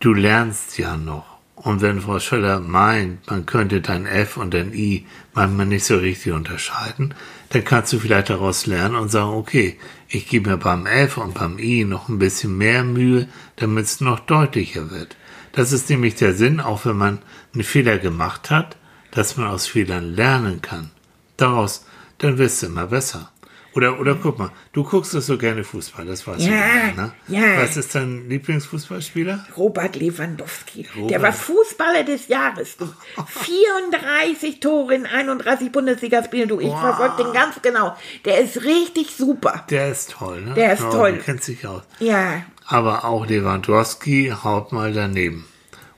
du 0.00 0.12
lernst 0.12 0.78
ja 0.78 0.96
noch. 0.96 1.32
Und 1.54 1.80
wenn 1.80 2.00
Frau 2.00 2.18
Schöller 2.18 2.60
meint, 2.60 3.30
man 3.30 3.46
könnte 3.46 3.80
dein 3.80 4.06
F 4.06 4.36
und 4.36 4.52
dein 4.52 4.72
I 4.74 5.06
manchmal 5.32 5.66
nicht 5.66 5.84
so 5.84 5.96
richtig 5.96 6.32
unterscheiden, 6.32 7.14
dann 7.50 7.64
kannst 7.64 7.92
du 7.92 7.98
vielleicht 7.98 8.30
daraus 8.30 8.66
lernen 8.66 8.96
und 8.96 9.10
sagen, 9.10 9.30
okay, 9.30 9.78
ich 10.08 10.28
gebe 10.28 10.50
mir 10.50 10.56
beim 10.56 10.86
F 10.86 11.18
und 11.18 11.34
beim 11.34 11.58
I 11.58 11.84
noch 11.84 12.08
ein 12.08 12.18
bisschen 12.18 12.58
mehr 12.58 12.82
Mühe, 12.82 13.28
damit 13.56 13.84
es 13.84 14.00
noch 14.00 14.20
deutlicher 14.20 14.90
wird. 14.90 15.16
Das 15.52 15.72
ist 15.72 15.88
nämlich 15.88 16.14
der 16.16 16.34
Sinn, 16.34 16.60
auch 16.60 16.84
wenn 16.84 16.96
man 16.96 17.18
einen 17.54 17.62
Fehler 17.62 17.98
gemacht 17.98 18.50
hat, 18.50 18.76
dass 19.10 19.36
man 19.36 19.48
aus 19.48 19.66
Fehlern 19.66 20.14
lernen 20.14 20.62
kann. 20.62 20.90
Daraus, 21.36 21.86
dann 22.18 22.38
wirst 22.38 22.62
du 22.62 22.66
immer 22.66 22.86
besser. 22.86 23.31
Oder, 23.74 23.98
oder 23.98 24.14
guck 24.16 24.38
mal, 24.38 24.50
du 24.72 24.84
guckst 24.84 25.14
doch 25.14 25.22
so 25.22 25.38
gerne 25.38 25.64
Fußball, 25.64 26.04
das 26.04 26.26
weißt 26.26 26.40
Ja. 26.42 26.92
Ne? 26.94 27.12
ja. 27.28 27.62
Was 27.62 27.76
ist 27.78 27.94
dein 27.94 28.28
Lieblingsfußballspieler? 28.28 29.46
Robert 29.56 29.96
Lewandowski. 29.96 30.86
Robert. 30.94 31.10
Der 31.10 31.22
war 31.22 31.32
Fußballer 31.32 32.04
des 32.04 32.28
Jahres. 32.28 32.76
Du. 32.76 32.86
34 33.26 34.60
Tore 34.60 34.94
in 34.94 35.06
31 35.06 35.72
Bundesligaspielen. 35.72 36.48
Du, 36.48 36.60
ich 36.60 36.68
Wow. 36.68 36.80
verfolge 36.80 37.24
den 37.24 37.32
ganz 37.32 37.60
genau. 37.62 37.96
Der 38.24 38.40
ist 38.40 38.62
richtig 38.64 39.14
super. 39.16 39.64
Der 39.70 39.90
ist 39.90 40.10
toll, 40.10 40.42
ne? 40.42 40.54
Der 40.54 40.74
ist 40.74 40.80
Ja, 40.82 40.90
toll. 40.90 41.12
Du 41.14 41.18
kennst 41.22 41.48
dich 41.48 41.66
aus. 41.66 41.82
Ja, 41.98 42.42
Aber 42.66 43.04
auch 43.04 43.26
Lewandowski 43.26 44.32
haut 44.42 44.72
mal 44.72 44.92
daneben. 44.92 45.46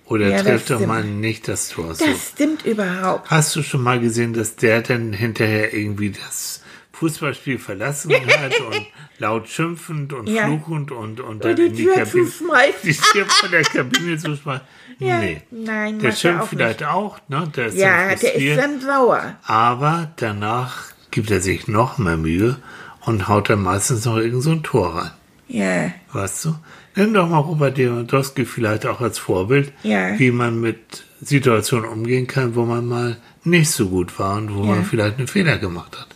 Oder 0.07 0.29
Ja, 0.29 0.43
trifft 0.43 0.71
doch 0.71 0.81
mal 0.81 1.03
nicht 1.05 1.49
das 1.49 1.69
Tor. 1.71 1.95
So. 1.95 2.05
das 2.05 2.29
stimmt 2.35 2.65
überhaupt. 2.67 3.31
Hast 3.31 3.57
du 3.57 3.63
schon 3.63 3.83
mal 3.83 3.99
gesehen, 4.01 4.33
dass 4.35 4.57
der 4.57 4.83
dann 4.83 5.13
hinterher 5.13 5.73
irgendwie 5.73 6.11
das 6.11 6.61
Fußballspiel 7.09 7.59
verlassen 7.59 8.13
hat 8.15 8.61
und 8.67 8.87
laut 9.19 9.49
schimpfend 9.49 10.13
und 10.13 10.29
Ja. 10.29 10.47
fluchend 10.47 10.91
und, 10.91 11.21
und 11.21 11.45
dann 11.45 11.57
die 11.57 11.67
in 11.67 11.77
die 11.77 11.85
Tür 11.85 11.95
Kabine, 11.95 12.25
zuschmeißen. 12.25 12.81
die 12.85 12.95
Tür 12.95 13.27
von 13.27 13.51
der 13.51 13.63
Kabine 13.63 14.17
zu 14.19 14.37
schmeißen? 14.37 14.67
Ja, 15.01 15.19
Nee. 15.19 15.43
nein, 15.51 15.99
der 15.99 16.11
er 16.11 16.17
schimpft 16.17 16.43
auch 16.43 16.49
vielleicht 16.49 16.85
auch, 16.85 17.19
ne? 17.29 17.51
Der 17.55 17.67
ist 17.67 17.77
Ja, 17.77 18.09
dann 18.11 18.19
der 18.21 18.35
ist 18.35 18.57
dann 18.59 18.81
sauer. 18.81 19.35
Aber 19.45 20.11
danach 20.17 20.85
gibt 21.11 21.31
er 21.31 21.41
sich 21.41 21.69
noch 21.69 21.99
mehr 21.99 22.17
Mühe 22.17 22.57
und 23.03 23.29
haut 23.29 23.51
dann 23.51 23.63
meistens 23.63 24.05
noch 24.07 24.17
irgend 24.17 24.43
so 24.43 24.51
ein 24.53 24.63
Tor 24.63 24.95
rein. 24.97 25.11
Ja, 25.49 25.91
Weißt 26.13 26.45
du? 26.47 26.55
Nimm 26.97 27.13
doch 27.13 27.29
mal 27.29 27.39
Robert 27.39 27.77
Lewandowski 27.77 28.45
vielleicht 28.47 28.87
auch 28.87 29.01
als 29.01 29.19
Vorbild, 29.19 29.73
Ja. 29.83 30.17
wie 30.19 30.31
man 30.31 30.61
mit 30.61 31.05
Situationen 31.21 31.89
umgehen 31.89 32.27
kann, 32.29 32.55
wo 32.55 32.65
man 32.65 32.87
mal 32.87 33.17
nicht 33.43 33.71
so 33.71 33.89
gut 33.89 34.17
war 34.19 34.37
und 34.37 34.55
wo 34.55 34.61
Ja. 34.63 34.71
man 34.71 34.85
vielleicht 34.85 35.19
einen 35.19 35.27
Fehler 35.27 35.59
gemacht 35.59 35.99
hat. 35.99 36.07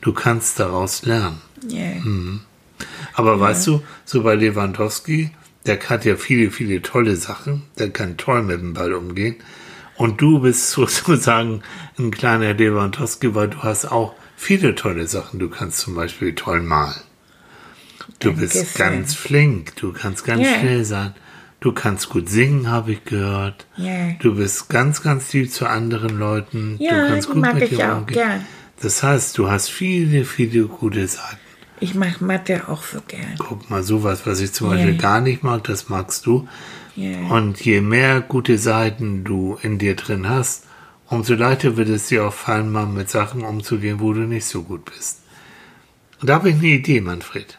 Du 0.00 0.12
kannst 0.12 0.58
daraus 0.58 1.02
lernen. 1.04 1.40
ja. 1.68 2.02
Hm. 2.02 2.40
Aber 3.12 3.38
weißt 3.38 3.66
du, 3.66 3.82
so 4.06 4.22
bei 4.22 4.34
Lewandowski, 4.34 5.30
der 5.66 5.78
hat 5.90 6.06
ja 6.06 6.16
viele, 6.16 6.50
viele 6.50 6.80
tolle 6.80 7.16
Sachen, 7.16 7.62
der 7.78 7.90
kann 7.90 8.16
toll 8.16 8.42
mit 8.42 8.60
dem 8.60 8.72
Ball 8.72 8.94
umgehen. 8.94 9.36
Und 9.96 10.20
du 10.22 10.40
bist 10.40 10.70
sozusagen 10.70 11.62
ein 11.98 12.10
kleiner 12.10 12.54
Lewandowski, 12.54 13.34
weil 13.34 13.48
du 13.48 13.58
hast 13.58 13.84
auch 13.92 14.14
viele 14.36 14.74
tolle 14.74 15.06
Sachen. 15.06 15.38
Du 15.38 15.50
kannst 15.50 15.78
zum 15.80 15.94
Beispiel 15.94 16.34
toll 16.34 16.62
malen. 16.62 16.94
Du 18.20 18.32
bist 18.34 18.54
Dankeschön. 18.56 18.78
ganz 18.78 19.14
flink, 19.14 19.76
du 19.76 19.92
kannst 19.92 20.24
ganz 20.24 20.42
Ja. 20.46 20.58
schnell 20.60 20.84
sein. 20.84 21.14
Du 21.60 21.72
kannst 21.72 22.08
gut 22.08 22.30
singen, 22.30 22.70
habe 22.70 22.92
ich 22.92 23.04
gehört. 23.04 23.66
Ja. 23.76 24.12
Du 24.20 24.34
bist 24.36 24.70
ganz, 24.70 25.02
ganz 25.02 25.30
lieb 25.34 25.52
zu 25.52 25.66
anderen 25.68 26.18
Leuten. 26.18 26.76
Ja, 26.78 27.02
du 27.02 27.08
kannst 27.12 27.28
gut 27.28 27.36
mag 27.36 27.54
mit 27.54 27.64
ich 27.64 27.76
dir 27.76 27.92
auch 27.92 27.98
umgehen. 27.98 28.14
gern. 28.14 28.46
Das 28.82 29.02
heißt, 29.02 29.36
du 29.38 29.50
hast 29.50 29.68
viele, 29.70 30.24
viele 30.24 30.64
gute 30.66 31.06
Seiten. 31.06 31.38
Ich 31.80 31.94
mache 31.94 32.22
Mathe 32.24 32.68
auch 32.68 32.82
so 32.82 32.98
gern. 33.06 33.36
Guck 33.38 33.70
mal, 33.70 33.82
sowas, 33.82 34.22
was 34.26 34.40
ich 34.40 34.52
zum 34.52 34.68
Beispiel 34.70 34.94
Ja. 34.94 35.00
gar 35.00 35.20
nicht 35.20 35.42
mag, 35.42 35.64
das 35.64 35.88
magst 35.88 36.26
du. 36.26 36.46
Ja. 36.96 37.18
Und 37.28 37.60
je 37.64 37.80
mehr 37.80 38.20
gute 38.20 38.58
Seiten 38.58 39.24
du 39.24 39.58
in 39.62 39.78
dir 39.78 39.96
drin 39.96 40.28
hast, 40.28 40.64
umso 41.08 41.34
leichter 41.34 41.76
wird 41.76 41.88
es 41.88 42.08
dir 42.08 42.24
auch 42.26 42.34
fallen, 42.34 42.70
mal 42.70 42.86
mit 42.86 43.08
Sachen 43.08 43.42
umzugehen, 43.44 44.00
wo 44.00 44.12
du 44.12 44.20
nicht 44.20 44.44
so 44.44 44.62
gut 44.62 44.84
bist. 44.84 45.20
Und 46.20 46.28
da 46.28 46.34
habe 46.34 46.50
ich 46.50 46.56
eine 46.56 46.66
Idee, 46.66 47.00
Manfred. 47.00 47.58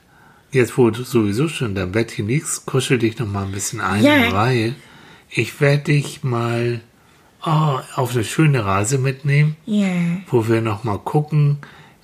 Jetzt, 0.52 0.78
wo 0.78 0.90
du 0.92 1.04
sowieso 1.04 1.48
schon 1.48 1.70
in 1.70 1.76
deinem 1.76 1.92
Bettchen 1.94 2.28
liegst, 2.28 2.66
kuschel 2.66 3.00
dich 3.00 3.18
noch 3.18 3.28
mal 3.28 3.46
ein 3.46 3.52
bisschen 3.52 3.82
ein, 3.82 4.04
Ja. 4.04 4.32
weil 4.34 4.76
ich 5.30 5.60
werde 5.62 5.84
dich 5.86 6.24
mal 6.24 6.82
oh, 7.46 7.80
auf 7.96 8.14
eine 8.14 8.24
schöne 8.24 8.66
Reise 8.66 8.98
mitnehmen, 8.98 9.56
Ja. 9.66 9.88
wo 10.30 10.48
wir 10.48 10.62
nochmal 10.62 11.00
gucken, 11.00 11.58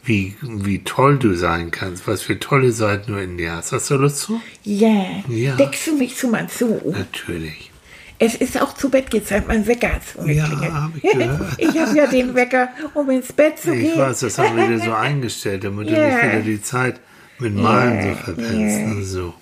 wie, 0.04 0.36
wie 0.42 0.80
toll 0.84 1.18
du 1.18 1.34
sein 1.36 1.70
kannst, 1.72 2.08
was 2.08 2.22
für 2.22 2.40
tolle 2.40 2.72
Seiten 2.72 3.12
du 3.14 3.18
in 3.22 3.38
dir 3.38 3.54
hast. 3.54 3.74
Hast 3.74 3.90
du 3.90 3.96
Lust 3.96 4.20
zu? 4.20 4.42
Ja. 4.64 5.04
Ja. 5.28 5.56
Deckst 5.58 5.86
du 5.88 5.98
mich 5.98 6.16
zu 6.16 6.30
mal 6.30 6.48
zu? 6.48 6.82
Natürlich. 6.86 7.72
Es 8.20 8.34
ist 8.34 8.60
auch 8.60 8.74
zu 8.74 8.90
Bett 8.90 9.12
gezahlt, 9.12 9.48
mein 9.48 9.68
Wecker 9.68 9.90
hat 9.94 10.02
Ja, 10.26 10.48
geklingelt. 10.48 10.74
hab 10.74 10.92
ich 10.96 11.02
gehört. 11.04 11.42
ich 11.60 11.68
habe 11.80 11.98
ja 11.98 12.08
den 12.08 12.34
Wecker, 12.34 12.70
um 12.96 13.10
ins 13.12 13.32
Bett 13.34 13.60
zu 13.60 13.74
Ich 13.76 13.82
gehen. 13.94 13.98
weiß, 14.00 14.22
das 14.22 14.38
haben 14.40 14.56
wir 14.58 14.68
dir 14.68 14.80
so 14.80 14.94
eingestellt, 14.96 15.64
damit 15.66 15.90
du 15.90 15.94
Ja. 15.94 16.08
nicht 16.08 16.24
wieder 16.24 16.42
die 16.42 16.62
Zeit 16.62 17.00
mit 17.40 17.54
Malen 17.54 18.02
so 18.16 18.16
verpennst. 18.24 18.80
und 18.86 19.04
So. 19.04 19.34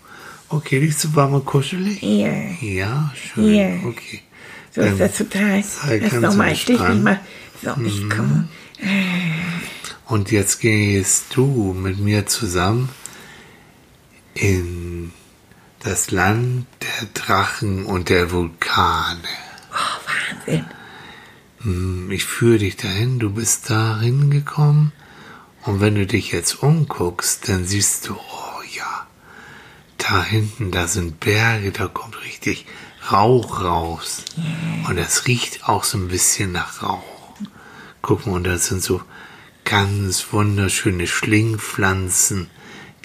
Okay, 0.50 0.80
liegst 0.80 1.04
du 1.06 1.16
warm 1.16 1.34
und 1.36 1.46
kuschelig? 1.46 2.02
Ja. 2.02 2.28
Ja, 2.62 3.14
schön. 3.16 3.82
Okay. 3.86 4.22
So 4.76 4.82
ist 4.82 5.00
das 5.00 5.18
total. 5.18 5.64
sei 5.64 6.00
Das 6.00 6.12
ganz 6.12 6.22
nochmal, 6.24 6.52
ich 6.52 6.70
entspannt. 6.70 7.04
mal. 7.04 7.20
So, 7.64 7.76
ich 7.86 8.10
komme. 8.10 8.48
Und 10.08 10.32
jetzt 10.32 10.60
gehst 10.60 11.28
du 11.36 11.74
mit 11.74 11.98
mir 12.00 12.26
zusammen 12.26 12.90
in 14.34 15.12
das 15.80 16.12
Land 16.12 16.66
der 16.82 17.08
Drachen 17.14 17.86
und 17.86 18.10
der 18.10 18.32
Vulkane. 18.32 19.20
Wahnsinn. 20.46 20.66
Hm, 21.62 22.12
Ich 22.12 22.26
führe 22.26 22.58
dich 22.60 22.76
dahin, 22.76 23.20
du 23.20 23.30
bist 23.32 23.70
da 23.70 24.00
hingekommen. 24.00 24.92
Und 25.64 25.80
wenn 25.80 25.96
du 25.96 26.06
dich 26.06 26.32
jetzt 26.32 26.62
umguckst, 26.62 27.48
dann 27.50 27.66
siehst 27.66 28.08
du, 28.08 28.14
oh 28.16 28.62
ja, 28.76 29.08
da 29.98 30.24
hinten, 30.24 30.70
da 30.72 30.88
sind 30.88 31.20
Berge, 31.20 31.72
da 31.72 31.88
kommt 31.88 32.22
richtig 32.24 32.66
Rauch 33.12 33.62
raus. 33.62 34.24
Und 34.88 34.98
es 34.98 35.28
riecht 35.28 35.68
auch 35.68 35.84
so 35.84 35.98
ein 35.98 36.08
bisschen 36.08 36.52
nach 36.52 36.84
Rauch. 36.84 37.04
Guck 38.02 38.26
mal, 38.26 38.34
und 38.34 38.46
da 38.46 38.58
sind 38.58 38.84
so 38.84 39.02
ganz 39.64 40.26
wunderschöne 40.32 41.08
Schlingpflanzen, 41.08 42.50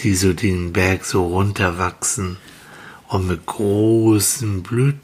die 0.00 0.14
so 0.14 0.32
den 0.32 0.72
Berg 0.72 1.04
so 1.04 1.26
runterwachsen. 1.26 2.38
Und 3.08 3.26
mit 3.26 3.46
großen 3.46 4.62
Blüten, 4.62 5.00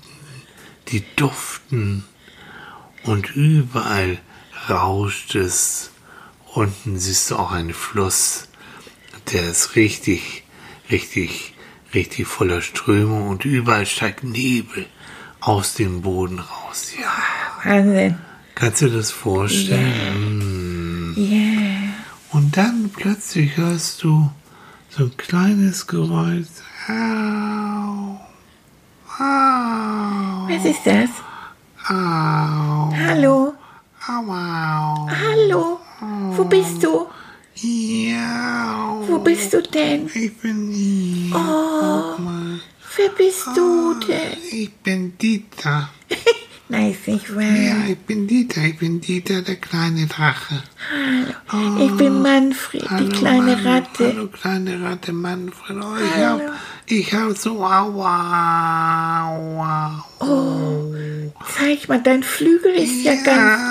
die 0.88 1.04
duften. 1.16 2.04
Und 3.02 3.34
überall 3.34 4.20
rauscht 4.68 5.34
es. 5.34 5.90
Unten 6.54 6.98
siehst 6.98 7.30
du 7.30 7.36
auch 7.36 7.52
einen 7.52 7.74
Fluss, 7.74 8.48
der 9.32 9.50
ist 9.50 9.76
richtig, 9.76 10.44
richtig, 10.90 11.54
richtig 11.96 12.26
voller 12.26 12.60
Strömung 12.60 13.28
und 13.28 13.46
überall 13.46 13.86
steigt 13.86 14.22
Nebel 14.22 14.84
aus 15.40 15.74
dem 15.74 16.02
Boden 16.02 16.38
raus. 16.38 16.92
Ja. 17.00 17.12
Wahnsinn. 17.64 18.18
Kannst 18.54 18.82
du 18.82 18.88
das 18.88 19.10
vorstellen? 19.10 21.14
Ja. 21.16 22.36
Und 22.36 22.56
dann 22.56 22.90
plötzlich 22.94 23.56
hörst 23.56 24.02
du 24.02 24.30
so 24.90 25.04
ein 25.04 25.16
kleines 25.16 25.86
Geräusch. 25.86 26.46
Au. 26.88 28.20
Au. 29.18 30.48
Was 30.48 30.64
ist 30.64 30.84
das? 30.84 31.10
Au. 31.88 32.92
Hallo? 33.06 33.54
Au. 34.06 34.30
Au. 34.30 35.08
Hallo? 35.08 35.80
Wo 36.36 36.44
bist 36.44 36.82
du? 36.82 37.06
Ja. 37.58 38.98
Wo 39.06 39.18
bist 39.18 39.52
du 39.54 39.62
denn? 39.62 40.10
Ich 40.14 40.36
bin 40.38 40.70
hier. 40.70 41.34
Mal. 41.34 42.60
Wer 42.96 43.08
bist 43.16 43.46
du 43.56 43.94
denn? 44.06 44.38
Ich 44.50 44.72
bin 44.76 45.16
Dieter. 45.18 45.88
Nice, 46.68 46.96
nicht 47.06 47.32
wahr? 47.32 47.42
Ja, 47.44 47.76
ich 47.88 47.98
bin 47.98 48.26
Dieter. 48.26 48.60
Ich 48.64 48.76
bin 48.78 49.00
Dieter, 49.00 49.40
der 49.42 49.54
kleine 49.54 50.06
Drache. 50.06 50.64
Ich 51.78 51.92
bin 51.96 52.20
Manfred, 52.22 52.82
die 52.82 52.88
Hallo, 52.88 53.08
kleine 53.10 53.56
Mann- 53.56 53.66
Ratte. 53.66 54.06
Hallo, 54.08 54.26
kleine 54.26 54.82
Ratte 54.82 55.12
Manfred. 55.12 55.76
Oh, 55.80 55.94
ich 55.96 56.24
hab, 56.24 56.40
ich 56.86 57.14
hab 57.14 57.38
so 57.38 57.64
aua, 57.64 59.28
aua. 59.30 60.04
Oh, 60.18 60.92
zeig 61.56 61.88
mal, 61.88 62.02
dein 62.02 62.24
Flügel 62.24 62.74
ist 62.74 63.04
ja, 63.04 63.14
ganz. 63.14 63.62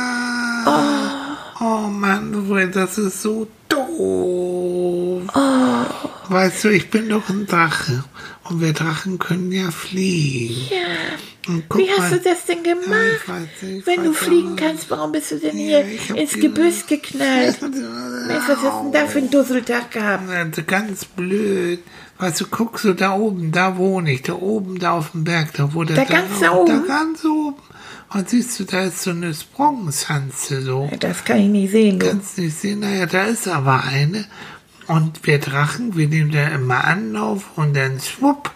Ja. 0.65 1.37
Oh. 1.59 1.87
Manfred, 1.89 2.77
das 2.77 2.97
ist 2.97 3.21
so 3.21 3.47
doof. 3.97 5.31
Oh. 5.35 5.91
Weißt 6.29 6.63
du, 6.63 6.69
ich 6.69 6.89
bin 6.89 7.09
doch 7.09 7.29
ein 7.29 7.45
Drache. 7.45 8.03
Und 8.49 8.61
wir 8.61 8.73
Drachen 8.73 9.17
können 9.17 9.51
ja 9.51 9.71
fliegen. 9.71 10.55
Ja. 10.69 11.57
Wie 11.75 11.89
hast 11.91 12.11
mal. 12.11 12.19
du 12.19 12.19
das 12.29 12.45
denn 12.45 12.63
Ja, 12.63 12.73
gemacht? 12.73 12.99
ich 13.23 13.29
weiß 13.29 13.85
Wenn 13.85 14.03
du 14.03 14.13
fliegen 14.13 14.55
kannst, 14.55 14.89
warum 14.89 15.11
bist 15.11 15.31
du 15.31 15.37
denn 15.39 15.57
Ja, 15.57 15.79
hier 15.79 16.15
ins 16.15 16.33
Gebüsch 16.33 16.85
geknallt? 16.87 17.59
Mensch, 17.61 18.43
was 18.47 18.57
hast 18.57 18.63
du 18.63 18.83
denn 18.83 18.91
da 18.91 19.07
für 19.07 19.17
einen 19.19 19.31
Dusseltag 19.31 19.91
gehabt? 19.91 20.23
Na, 20.27 20.43
Ganz 20.63 21.05
blöd. 21.05 21.79
Weißt 22.17 22.41
du, 22.41 22.45
guck 22.49 22.79
so 22.79 22.93
da 22.93 23.13
oben, 23.13 23.51
da 23.51 23.77
wohne 23.77 24.13
ich, 24.13 24.21
da 24.21 24.33
oben, 24.33 24.79
da 24.79 24.91
auf 24.93 25.11
dem 25.11 25.23
Berg, 25.25 25.53
da 25.53 25.73
wo 25.73 25.83
der 25.83 25.97
Da 25.97 26.03
ganz 26.05 26.39
da 26.39 26.51
oben? 26.53 26.83
Da 26.87 26.87
ganz 26.87 27.25
oben. 27.25 27.57
Und 28.15 28.29
siehst 28.29 28.57
du, 28.57 28.63
da 28.63 28.85
ist 28.85 29.03
so 29.03 29.11
eine 29.11 29.33
Sprungschanze 29.33 30.61
so. 30.61 30.89
Das 31.01 31.25
kann 31.25 31.37
ich 31.37 31.49
nicht 31.49 31.71
sehen, 31.71 31.99
du. 31.99 32.07
Kannst 32.07 32.37
nicht 32.37 32.57
sehen, 32.57 32.79
naja, 32.79 33.07
da 33.07 33.25
ist 33.25 33.45
aber 33.45 33.83
eine. 33.83 34.23
Und 34.87 35.27
wir 35.27 35.37
Drachen, 35.37 35.97
wir 35.97 36.07
nehmen 36.07 36.31
da 36.31 36.47
immer 36.47 36.85
Anlauf 36.85 37.43
und 37.57 37.75
dann 37.75 37.99
schwupp, 37.99 38.51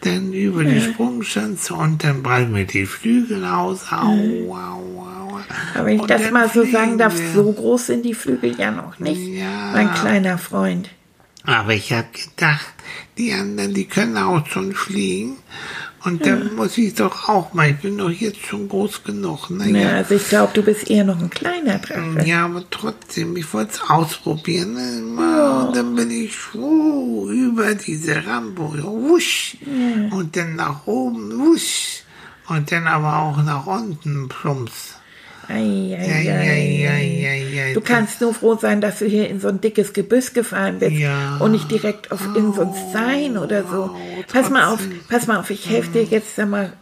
dann 0.00 0.32
über 0.32 0.64
die 0.64 0.80
Sprungschanze 0.80 1.74
und 1.74 2.02
dann 2.02 2.22
breiten 2.22 2.54
wir 2.54 2.64
die 2.64 2.86
Flügel 2.86 3.44
aus. 3.44 3.92
Au, 3.92 3.96
au, 3.96 4.54
au. 4.54 5.40
Aber 5.74 5.84
wenn 5.84 5.96
ich 5.96 6.00
Und 6.00 6.10
das 6.10 6.30
mal 6.30 6.48
so 6.48 6.64
sagen 6.64 6.96
darf, 6.96 7.14
wir. 7.18 7.32
so 7.32 7.52
groß 7.52 7.88
sind 7.88 8.06
die 8.06 8.14
Flügel 8.14 8.58
ja 8.58 8.70
noch 8.70 8.98
nicht. 8.98 9.20
Ja. 9.20 9.72
Mein 9.74 9.92
kleiner 9.92 10.38
Freund. 10.38 10.88
Aber 11.44 11.74
ich 11.74 11.92
habe 11.92 12.06
gedacht, 12.12 12.72
die 13.18 13.34
anderen, 13.34 13.74
die 13.74 13.84
können 13.84 14.16
auch 14.16 14.46
schon 14.46 14.72
fliegen. 14.72 15.36
Und 16.04 16.26
dann 16.26 16.56
muss 16.56 16.76
ich 16.78 16.94
doch 16.94 17.28
auch 17.28 17.52
mal, 17.54 17.70
ich 17.70 17.78
bin 17.78 17.96
doch 17.96 18.10
jetzt 18.10 18.44
schon 18.44 18.68
groß 18.68 19.04
genug. 19.04 19.46
Na, 19.50 19.66
Naja, 19.66 19.90
also 19.90 20.14
ich 20.14 20.28
glaube, 20.28 20.52
du 20.52 20.62
bist 20.62 20.90
eher 20.90 21.04
noch 21.04 21.20
ein 21.20 21.30
kleiner 21.30 21.78
Drache. 21.78 22.24
ja, 22.26 22.44
aber 22.44 22.64
trotzdem, 22.70 23.36
ich 23.36 23.52
wollte 23.54 23.72
es 23.72 23.82
ausprobieren. 23.88 24.74
Ne? 24.74 25.52
Und 25.68 25.76
dann 25.76 25.94
bin 25.94 26.10
ich 26.10 26.34
uh, 26.54 27.30
über 27.30 27.74
diese 27.74 28.26
Rampe, 28.26 28.62
wusch. 28.82 29.56
Und 30.10 30.36
dann 30.36 30.56
nach 30.56 30.86
oben, 30.86 31.38
wusch. 31.38 32.02
Und 32.48 32.72
dann 32.72 32.86
aber 32.86 33.18
auch 33.20 33.42
nach 33.44 33.66
unten, 33.66 34.28
plumps. 34.28 34.91
Ei. 35.48 35.96
Du 37.74 37.80
kannst 37.80 38.20
nur 38.20 38.34
froh 38.34 38.56
sein, 38.60 38.80
dass 38.80 38.98
du 39.00 39.06
hier 39.06 39.28
in 39.28 39.40
so 39.40 39.48
ein 39.48 39.60
dickes 39.60 39.92
Gebüsch 39.92 40.32
gefahren 40.32 40.78
bist 40.78 40.92
Ja. 40.92 41.36
und 41.38 41.52
nicht 41.52 41.70
direkt 41.70 42.12
auf 42.12 42.20
in 42.36 42.52
so 42.52 42.62
ein 42.62 42.74
Stein 42.90 43.38
oder 43.38 43.62
so. 43.64 43.84
Au, 43.84 43.96
pass 44.32 44.50
mal 44.50 44.66
auf, 44.72 44.80
pass 45.08 45.26
mal 45.26 45.38
auf, 45.38 45.50
ich 45.50 45.68
helfe 45.68 45.90
dir 45.90 46.04
jetzt 46.04 46.36
da 46.38 46.46
mal 46.46 46.72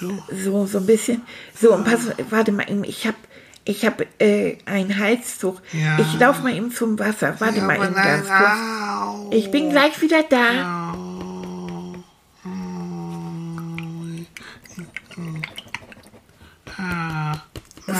du? 0.00 0.18
so 0.44 0.66
so 0.66 0.78
ein 0.78 0.86
bisschen. 0.86 1.22
So 1.58 1.74
und 1.74 1.84
pass, 1.84 2.00
warte 2.30 2.52
mal, 2.52 2.68
eben, 2.70 2.84
ich 2.84 3.06
habe 3.06 3.16
ich 3.64 3.86
habe 3.86 4.06
äh, 4.18 4.56
ein 4.66 4.98
Halstuch. 4.98 5.60
Ja. 5.72 5.96
Ich 6.00 6.18
laufe 6.18 6.42
mal 6.42 6.52
eben 6.56 6.72
zum 6.72 6.98
Wasser. 6.98 7.36
Warte 7.38 7.58
Ja, 7.58 7.64
mal 7.64 7.76
eben 7.76 7.94
ganz 7.94 8.26
kurz. 8.26 9.34
Ich 9.34 9.52
bin 9.52 9.70
gleich 9.70 10.00
wieder 10.02 10.24
da. 10.28 10.40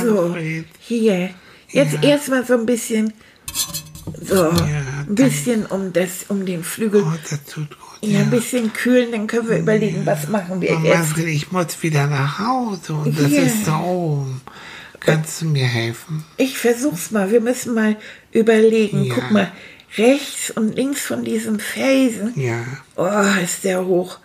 So, 0.05 0.37
hier. 0.81 1.31
Jetzt 1.69 2.03
erstmal 2.03 2.45
so 2.45 2.55
ein 2.55 2.67
bisschen 2.67 3.13
so 4.21 4.51
ein 4.51 5.15
bisschen 5.15 5.67
um 5.67 5.93
das 5.93 6.25
um 6.29 6.45
den 6.45 6.65
Flügel. 6.65 7.03
Oh, 7.07 7.13
das 7.29 7.45
tut 7.45 7.71
gut. 7.71 7.89
Ja, 8.03 8.21
ein 8.21 8.31
bisschen 8.31 8.73
kühlen, 8.73 9.13
dann 9.13 9.27
können 9.29 9.49
wir 9.49 9.59
überlegen, 9.59 10.05
was 10.05 10.29
machen 10.29 10.61
wir 10.61 10.77
Oh, 10.77 10.85
jetzt. 10.85 11.17
Ich 11.19 11.53
muss 11.53 11.81
wieder 11.83 12.09
nach 12.09 12.39
Hause 12.41 12.95
und 12.95 13.17
das 13.19 13.31
Ja. 13.31 13.43
ist 13.43 13.67
da 13.67 13.81
oben. 13.81 14.41
Kannst 14.99 15.41
du 15.43 15.47
mir 15.47 15.67
helfen? 15.67 16.25
Ich 16.37 16.59
versuch's 16.59 17.11
mal. 17.13 17.31
Wir 17.31 17.41
müssen 17.41 17.75
mal 17.75 17.97
überlegen. 18.33 19.05
Ja. 19.05 19.15
Guck 19.15 19.31
mal, 19.31 19.53
rechts 19.99 20.51
und 20.51 20.75
links 20.77 21.01
von 21.03 21.25
diesem 21.25 21.59
Felsen. 21.61 22.33
Ja. 22.37 22.65
Oh, 22.97 23.43
ist 23.43 23.65
der 23.65 23.85
hoch. 23.85 24.19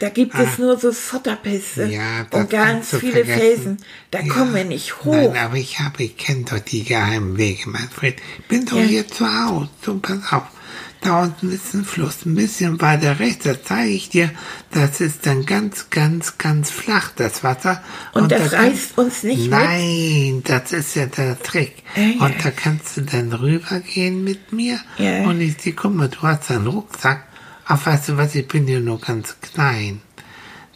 Da 0.00 0.08
gibt 0.08 0.34
es 0.34 0.58
nur 0.58 0.78
so 0.78 0.92
Schotterpiste 0.92 1.84
Ah. 1.84 1.88
Ja, 1.88 2.26
und 2.32 2.50
ganz 2.50 2.88
viele 2.96 3.24
vergessen. 3.24 3.38
Felsen. 3.38 3.76
Da 4.10 4.20
Ja. 4.20 4.32
kommen 4.32 4.54
wir 4.54 4.64
nicht 4.64 5.04
hoch. 5.04 5.12
Nein, 5.14 5.36
aber 5.36 5.56
ich 5.56 5.78
habe, 5.78 6.02
ich 6.02 6.16
kenne 6.16 6.44
doch 6.50 6.58
die 6.58 6.84
geheimen 6.84 7.36
Wege, 7.36 7.68
Manfred. 7.68 8.16
Ich 8.38 8.44
bin 8.46 8.64
doch 8.64 8.78
Ja. 8.78 8.82
hier 8.84 9.06
zu 9.08 9.26
Hause. 9.26 9.68
So, 9.84 9.98
pass 9.98 10.32
auf. 10.32 10.44
Da 11.02 11.22
unten 11.22 11.50
ist 11.50 11.72
ein 11.74 11.84
Fluss, 11.86 12.26
ein 12.26 12.34
bisschen 12.34 12.78
weiter 12.82 13.18
rechts, 13.20 13.44
das 13.44 13.58
zeige 13.64 13.90
ich 13.90 14.10
dir. 14.10 14.30
Das 14.70 15.00
ist 15.00 15.24
dann 15.24 15.46
ganz, 15.46 15.88
ganz, 15.88 16.36
ganz 16.36 16.70
flach, 16.70 17.12
das 17.16 17.42
Wasser. 17.42 17.82
Und 18.12 18.30
das 18.32 18.50
da 18.50 18.58
reißt 18.58 18.98
uns 18.98 19.22
nicht 19.22 19.42
mit? 19.42 19.50
Nein, 19.50 20.42
das 20.44 20.72
ist 20.72 20.96
ja 20.96 21.06
der 21.06 21.38
Trick. 21.42 21.76
Ja. 21.96 22.26
Und 22.26 22.34
da 22.44 22.50
kannst 22.50 22.96
du 22.98 23.00
dann 23.02 23.32
rübergehen 23.32 24.24
mit 24.24 24.52
mir. 24.52 24.78
Ja. 24.98 25.24
Und 25.24 25.40
ich 25.40 25.56
dir, 25.56 25.74
guck 25.74 25.94
mal, 25.94 26.08
du 26.08 26.20
hast 26.20 26.50
einen 26.50 26.66
Rucksack. 26.66 27.24
Ach, 27.72 27.86
weißt 27.86 28.08
du 28.10 28.16
was, 28.16 28.34
ich 28.34 28.48
bin 28.48 28.66
ja 28.66 28.80
nur 28.80 29.00
ganz 29.00 29.36
klein. 29.40 30.00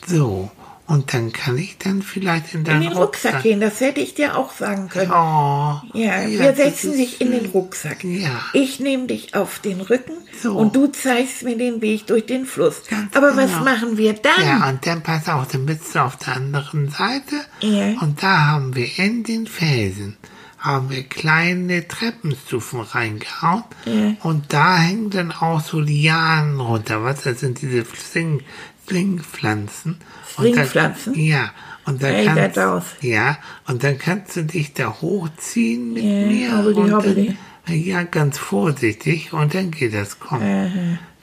So. 0.07 0.51
Und 0.87 1.15
dann 1.15 1.33
kann 1.33 1.57
ich 1.57 1.79
dann 1.79 2.03
vielleicht 2.03 2.53
in 2.53 2.61
In 2.61 2.65
deinen 2.67 2.81
den 2.83 2.93
Rucksack 2.93 3.43
gehen, 3.43 3.59
das 3.59 3.81
hätte 3.81 4.01
ich 4.01 4.15
dir 4.15 4.37
auch 4.37 4.53
sagen 4.53 4.91
können. 4.91 5.11
Oh, 5.11 5.81
Ja, 5.95 6.29
wir 6.29 6.55
setzen 6.55 6.93
dich 6.93 7.23
in 7.23 7.31
den. 7.31 7.47
Rucksack. 7.47 8.05
Ja. 8.05 8.43
Ich 8.53 8.81
nehme 8.81 9.07
dich 9.07 9.35
auf 9.35 9.61
den 9.61 9.81
Rücken 9.81 10.13
So. 10.43 10.53
und 10.55 10.77
du 10.77 10.89
zeigst 10.89 11.43
mir 11.43 11.57
den 11.57 11.81
Weg 11.81 12.07
durch 12.07 12.27
den 12.27 12.45
Fluss. 12.45 12.83
Ganz 12.91 13.17
Aber 13.17 13.35
was 13.35 13.51
genau. 13.53 13.65
machen 13.65 13.97
wir 13.97 14.13
dann? 14.13 14.45
Ja, 14.45 14.69
und 14.69 14.87
dann 14.87 15.03
pass 15.03 15.27
auf, 15.29 15.49
dann 15.49 15.65
bist 15.65 15.95
du 15.95 16.01
auf 16.05 16.17
der 16.17 16.37
anderen 16.37 16.91
Seite. 16.91 17.37
Ja. 17.61 17.99
Und 18.03 18.23
da 18.23 18.47
haben 18.49 18.75
wir 18.77 18.99
in 18.99 19.25
den 19.25 19.47
Felsen 19.47 20.19
haben 20.65 20.89
wir 20.91 21.03
kleine 21.05 21.87
Treppenstufen 21.87 22.81
reingehauen. 22.81 23.65
Und 24.23 24.53
da 24.53 24.79
hängen 24.79 25.11
dann 25.11 25.31
auch 25.31 25.61
so 25.61 25.79
Lianen 25.79 26.59
runter. 26.59 27.05
Was? 27.05 27.23
Das 27.23 27.41
sind 27.41 27.61
diese 27.61 27.85
Fling, 27.85 28.41
Flingpflanzen. 28.87 29.99
Flingpflanzen? 30.25 31.15
Ja. 31.15 31.51
Und 31.87 32.03
da 32.03 32.09
Ey, 32.09 32.25
kannst, 32.25 32.59
aus. 32.59 32.85
ja, 33.03 33.37
und 33.67 33.85
dann 33.85 33.99
kannst 33.99 34.37
du 34.37 34.45
dich 34.45 34.73
da 34.73 34.89
hochziehen 35.03 35.93
mit 35.93 36.03
Ja, 36.03 36.09
mir. 36.27 36.57
hobbeli, 36.59 36.81
und 36.81 36.93
hobbeli. 36.95 37.37
Dann, 37.67 37.77
ja, 37.83 38.03
ganz 38.05 38.39
vorsichtig. 38.39 39.35
Und 39.35 39.55
dann 39.55 39.71
geht 39.71 39.93
das. 39.93 40.19
Komm. 40.19 40.41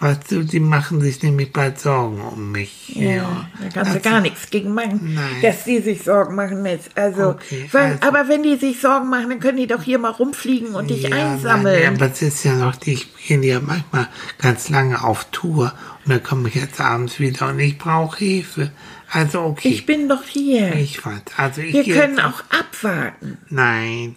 Weißt 0.01 0.31
du, 0.31 0.43
die 0.43 0.59
machen 0.59 0.99
sich 0.99 1.21
nämlich 1.21 1.53
bald 1.53 1.79
Sorgen 1.79 2.19
um 2.21 2.51
mich. 2.51 2.89
Ja, 2.95 3.47
da 3.59 3.69
kannst 3.71 3.91
du 3.91 3.97
Also- 3.97 4.09
gar 4.09 4.19
nichts 4.19 4.49
gegen 4.49 4.73
machen, 4.73 5.13
Nein. 5.13 5.41
dass 5.43 5.63
die 5.63 5.79
sich 5.79 6.03
Sorgen 6.03 6.33
machen 6.35 6.65
jetzt. 6.65 6.97
Also, 6.97 7.29
Okay, 7.29 7.69
weil, 7.71 7.91
also- 7.93 8.07
aber 8.07 8.27
wenn 8.27 8.41
die 8.41 8.55
sich 8.55 8.81
Sorgen 8.81 9.09
machen, 9.09 9.29
dann 9.29 9.39
können 9.39 9.57
die 9.57 9.67
doch 9.67 9.83
hier 9.83 9.99
mal 9.99 10.09
rumfliegen 10.09 10.73
und 10.73 10.89
dich 10.89 11.03
Ja, 11.03 11.09
nein, 11.09 11.27
einsammeln. 11.33 11.83
ja, 11.83 11.89
aber 11.89 12.11
es 12.11 12.21
ist 12.23 12.43
ja 12.43 12.55
noch, 12.55 12.75
die 12.77 12.99
gehen 13.27 13.43
ja 13.43 13.59
manchmal 13.59 14.07
ganz 14.39 14.69
lange 14.69 15.03
auf 15.03 15.25
Tour 15.25 15.71
und 16.03 16.11
dann 16.11 16.23
komme 16.23 16.49
ich 16.49 16.55
jetzt 16.55 16.81
abends 16.81 17.19
wieder 17.19 17.49
und 17.49 17.59
ich 17.59 17.77
brauche 17.77 18.17
Hilfe. 18.17 18.71
Also 19.11 19.41
okay. 19.41 19.67
ich 19.69 19.85
bin 19.85 20.09
doch 20.09 20.23
hier. 20.23 20.73
Ich 20.75 21.05
weiß. 21.05 21.21
Also 21.37 21.61
ich 21.61 21.73
wir 21.73 21.83
gehe 21.83 21.93
können 21.95 22.19
auch 22.19 22.41
abwarten. 22.49 23.37
Nein, 23.49 24.15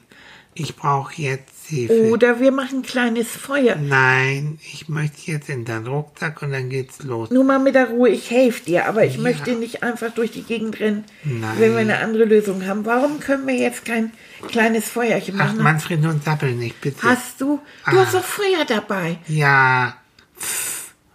ich 0.55 0.77
brauche 0.77 1.21
jetzt 1.21 1.54
Hilfe. 1.67 2.11
Oder 2.11 2.41
wir 2.41 2.53
machen 2.53 2.79
ein 2.79 2.83
kleines 2.83 3.29
Feuer. 3.29 3.77
Nein, 3.77 4.59
ich 4.73 4.89
möchte 4.89 5.31
jetzt 5.31 5.49
in 5.49 5.65
deinen 5.65 5.87
Rucksack 5.87 6.43
und 6.43 6.53
dann 6.53 6.69
geht's 6.69 7.03
los. 7.03 7.31
Nur 7.31 7.45
mal 7.45 7.59
mit 7.59 7.75
der 7.75 7.89
Ruhe, 7.91 8.09
ich 8.11 8.31
helfe 8.31 8.65
dir, 8.65 8.87
aber 8.87 9.05
ich 9.05 9.19
möchte 9.19 9.53
nicht 9.53 9.83
einfach 9.83 10.13
durch 10.15 10.31
die 10.31 10.43
Gegend 10.43 10.81
rennen, 10.81 11.05
Nein. 11.25 11.55
wenn 11.59 11.73
wir 11.73 11.79
eine 11.81 11.99
andere 11.99 12.25
Lösung 12.25 12.67
haben. 12.67 12.85
Warum 12.85 13.21
können 13.21 13.47
wir 13.47 13.55
jetzt 13.55 13.85
kein 13.85 14.13
kleines 14.49 14.89
Feuerchen 14.89 15.35
Ach, 15.41 15.47
machen? 15.47 15.63
Manfred, 15.63 16.01
nun 16.03 16.21
sappel 16.25 16.53
nicht, 16.53 16.81
bitte. 16.81 17.03
Hast 17.03 17.41
du? 17.41 17.61
Du 17.91 17.99
Ah. 17.99 18.05
hast 18.05 18.15
doch 18.15 18.25
Feuer 18.25 18.65
dabei. 18.67 19.19
Ja, 19.29 19.95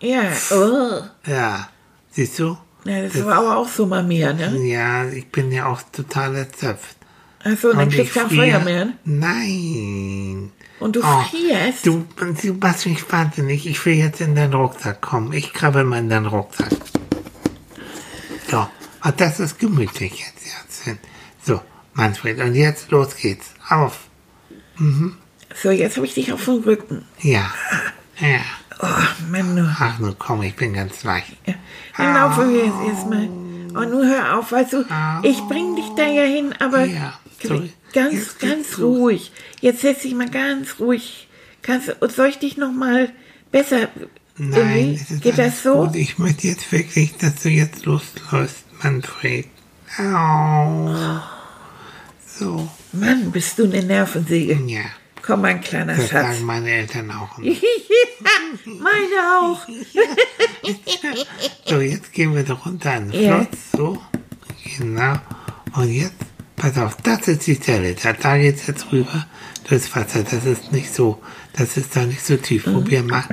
Ja. 0.02 0.24
Oh. 0.52 1.02
ja. 1.30 1.70
Siehst 2.12 2.40
du? 2.40 2.58
Ja, 2.86 3.04
das 3.04 3.24
war 3.26 3.36
aber 3.36 3.58
auch 3.58 3.68
so 3.68 3.86
mal 3.86 4.04
mehr, 4.04 4.34
ne? 4.34 4.58
Ja, 4.66 5.06
ich 5.06 5.28
bin 5.28 5.52
ja 5.52 5.66
auch 5.68 5.82
total 5.92 6.36
erschöpft. 6.36 6.96
Achso, 7.44 7.70
und 7.70 7.78
dann 7.78 7.90
kriegst 7.90 8.16
du 8.16 8.20
kein 8.20 8.30
Feuer 8.30 8.60
mehr. 8.60 8.90
Nein. 9.06 10.52
Und 10.80 10.96
du 10.96 11.02
Oh, 11.04 11.22
frierst. 11.24 11.86
Du, 11.86 12.06
du 12.18 12.54
machst 12.54 12.86
mich 12.86 13.12
wahnsinnig. 13.12 13.66
Ich 13.68 13.86
will 13.86 13.94
jetzt 13.96 14.22
in 14.22 14.36
deinen 14.36 14.54
Rucksack 14.54 15.02
kommen. 15.02 15.34
Ich 15.34 15.54
krabbel 15.54 15.84
mal 15.84 16.00
in 16.00 16.10
deinen 16.10 16.26
Rucksack. 16.26 16.72
So. 18.50 18.68
Und 19.04 19.22
das 19.22 19.40
ist 19.40 19.60
gemütlich 19.60 20.20
jetzt, 20.20 20.56
Herzchen. 20.86 21.00
So, 21.46 21.62
Manfred. 21.94 22.40
Und 22.40 22.56
jetzt 22.56 22.92
los 22.92 23.16
geht's. 23.16 23.52
Auf. 23.70 24.00
So, 25.62 25.72
jetzt 25.72 25.98
habe 25.98 26.06
ich 26.06 26.14
dich 26.14 26.32
auf 26.34 26.44
dem 26.46 26.60
Rücken. 26.64 27.06
Ja. 27.22 27.52
Ja. 28.22 28.40
Oh, 28.82 29.32
Mann, 29.32 29.56
du. 29.56 29.64
Ach, 29.80 29.98
nun 29.98 30.14
komm, 30.20 30.42
ich 30.42 30.54
bin 30.54 30.74
ganz 30.74 31.06
leicht. 31.06 31.38
Ja. 31.46 31.54
Laufen 32.14 32.54
wir 32.54 32.66
jetzt 32.66 32.76
erstmal. 32.86 33.30
Und 33.74 33.92
nun 33.92 34.08
hör 34.08 34.38
auf, 34.38 34.52
weißt 34.52 34.74
du, 34.74 34.86
ich 35.24 35.40
bring 35.44 35.76
dich 35.76 35.90
da 35.96 36.06
ja 36.08 36.24
hin, 36.24 36.54
aber 36.60 36.86
Ja, 36.86 37.20
ganz, 37.94 38.38
ganz 38.40 38.78
ruhig. 38.80 39.32
Jetzt 39.62 39.82
setz 39.82 40.02
dich 40.02 40.14
mal 40.16 40.30
ganz 40.30 40.80
ruhig. 40.80 41.28
Kannst, 41.62 41.90
du- 41.90 42.10
soll 42.10 42.28
ich 42.28 42.40
dich 42.40 42.58
noch 42.58 42.72
mal 42.72 43.10
besser... 43.52 43.90
Nein, 44.42 44.98
es 45.02 45.12
ist 45.12 45.22
Geht 45.22 45.38
das 45.38 45.64
so? 45.64 45.86
Gut. 45.86 45.96
Ich 45.98 46.18
möchte 46.18 46.48
jetzt 46.48 46.72
wirklich, 46.72 47.18
dass 47.18 47.36
du 47.44 47.50
jetzt 47.50 47.86
losläufst, 47.86 48.64
Manfred. 48.82 49.48
Au. 49.98 50.96
So. 52.26 52.70
Mann, 52.94 53.32
bist 53.32 53.60
du 53.60 53.66
eine 53.66 53.84
Nervensäge. 53.84 54.58
Ja. 54.66 54.82
Komm, 55.30 55.42
mein 55.42 55.62
kleiner 55.62 55.94
Das 55.96 56.10
Schatz. 56.10 56.26
sagen 56.38 56.46
meine 56.46 56.72
Eltern 56.72 57.12
auch. 57.12 57.38
immer. 57.38 57.56
Meine 58.66 59.40
auch. 59.40 59.60
So, 61.68 61.80
jetzt 61.80 62.12
gehen 62.14 62.34
wir 62.34 62.44
doch 62.44 62.66
runter 62.66 62.94
an 62.94 63.12
den 63.12 63.22
Ja. 63.24 63.46
Fluss. 63.46 63.72
So. 63.78 64.02
Genau. 64.78 65.14
Und 65.76 65.90
jetzt, 65.92 66.16
pass 66.56 66.78
auf, 66.80 66.96
das 67.04 67.28
ist 67.28 67.46
die 67.46 67.56
Stelle. 67.56 67.94
Da, 67.94 68.14
da 68.14 68.38
geht's 68.40 68.66
jetzt 68.66 68.92
rüber. 68.92 69.28
Das 69.70 69.96
Wasser, 69.96 70.24
das 70.24 70.46
ist 70.46 70.72
nicht 70.72 70.92
so, 70.94 71.22
das 71.54 71.78
ist 71.78 71.96
da 71.96 72.06
nicht 72.06 72.26
so 72.26 72.38
tief. 72.38 72.66
Mhm. 72.66 72.74
Probier 72.74 73.04
mal. 73.04 73.24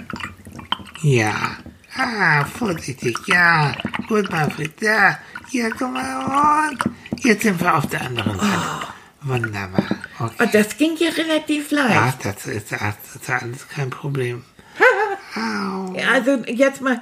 Ja. 1.03 1.57
Ah, 1.97 2.45
vorsichtig. 2.45 3.17
Ja. 3.27 3.75
Gut, 4.07 4.31
Manfred. 4.31 4.81
Ja. 4.83 5.19
Hier, 5.49 5.71
guck 5.71 5.93
mal. 5.95 6.69
Und 6.69 7.25
jetzt 7.25 7.43
sind 7.43 7.59
wir 7.59 7.75
auf 7.75 7.87
der 7.87 8.03
anderen 8.03 8.39
Seite. 8.39 8.86
Wunderbar. 9.27 9.85
Okay. 10.19 10.43
Und 10.45 10.55
das 10.55 10.77
ging 10.79 10.97
ja 10.99 11.11
relativ 11.11 11.71
leicht. 11.71 11.97
Ach, 11.97 12.15
das 12.23 12.47
ist, 12.47 12.73
das 12.73 12.95
ist 13.15 13.31
alles 13.31 13.69
kein 13.69 13.91
Problem. 13.91 14.45
Also 16.11 16.43
jetzt 16.47 16.81
mal, 16.81 17.01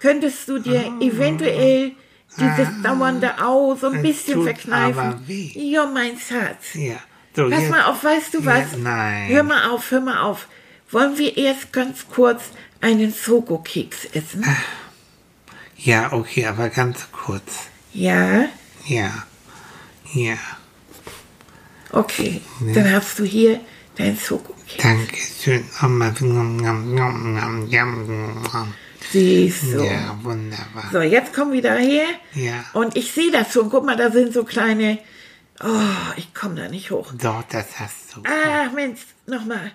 könntest 0.00 0.48
du 0.48 0.58
dir 0.58 0.92
eventuell 1.00 1.92
dieses 2.36 2.68
dauernde 2.82 3.40
Au 3.40 3.76
so 3.76 3.88
ein 3.88 3.96
Es 3.96 4.02
bisschen 4.02 4.42
verkneifen? 4.42 4.98
aber 4.98 5.20
weh. 5.28 5.52
Ja, 5.54 5.86
mein 5.86 6.18
Schatz. 6.18 6.74
Ja. 6.74 6.96
So, 7.36 7.48
Pass 7.48 7.60
jetzt. 7.60 7.70
mal 7.70 7.84
auf, 7.84 8.02
weißt 8.02 8.34
du 8.34 8.44
was? 8.44 8.72
Ja, 8.72 8.78
nein. 8.78 9.28
Hör 9.28 9.42
mal 9.44 9.70
auf, 9.70 9.90
hör 9.92 10.00
mal 10.00 10.22
auf. 10.22 10.48
Wollen 10.90 11.16
wir 11.18 11.36
erst 11.36 11.72
ganz 11.72 12.06
kurz 12.08 12.42
einen 12.80 13.14
Schokokeks 13.14 14.06
essen? 14.06 14.44
Ja, 15.76 16.12
okay, 16.12 16.46
aber 16.46 16.68
ganz 16.68 17.06
kurz. 17.12 17.68
Ja? 17.92 18.46
Ja. 18.86 19.10
Ja. 20.12 20.36
Okay. 21.94 22.40
Dann 22.74 22.92
hast 22.92 23.18
du 23.18 23.24
hier 23.24 23.60
dein 23.96 24.16
Schokokeks. 24.18 24.82
Dankeschön. 24.82 25.64
Siehst 29.10 29.62
du. 29.64 29.84
Ja, 29.84 30.18
wunderbar. 30.22 30.88
So, 30.90 31.00
jetzt 31.00 31.32
komm 31.32 31.52
wieder 31.52 31.76
her. 31.76 32.06
Ja. 32.32 32.64
Und 32.72 32.96
ich 32.96 33.12
sehe 33.12 33.30
das 33.30 33.52
schon. 33.52 33.70
Guck 33.70 33.84
mal, 33.84 33.96
da 33.96 34.10
sind 34.10 34.32
so 34.32 34.44
kleine. 34.44 34.98
Oh, 35.62 36.12
ich 36.16 36.34
komme 36.34 36.56
da 36.56 36.68
nicht 36.68 36.90
hoch. 36.90 37.12
Doch, 37.12 37.44
das 37.48 37.78
hast 37.78 38.16
du. 38.16 38.22
Ah, 38.24 38.68
Mensch, 38.74 39.00
nochmal. 39.26 39.70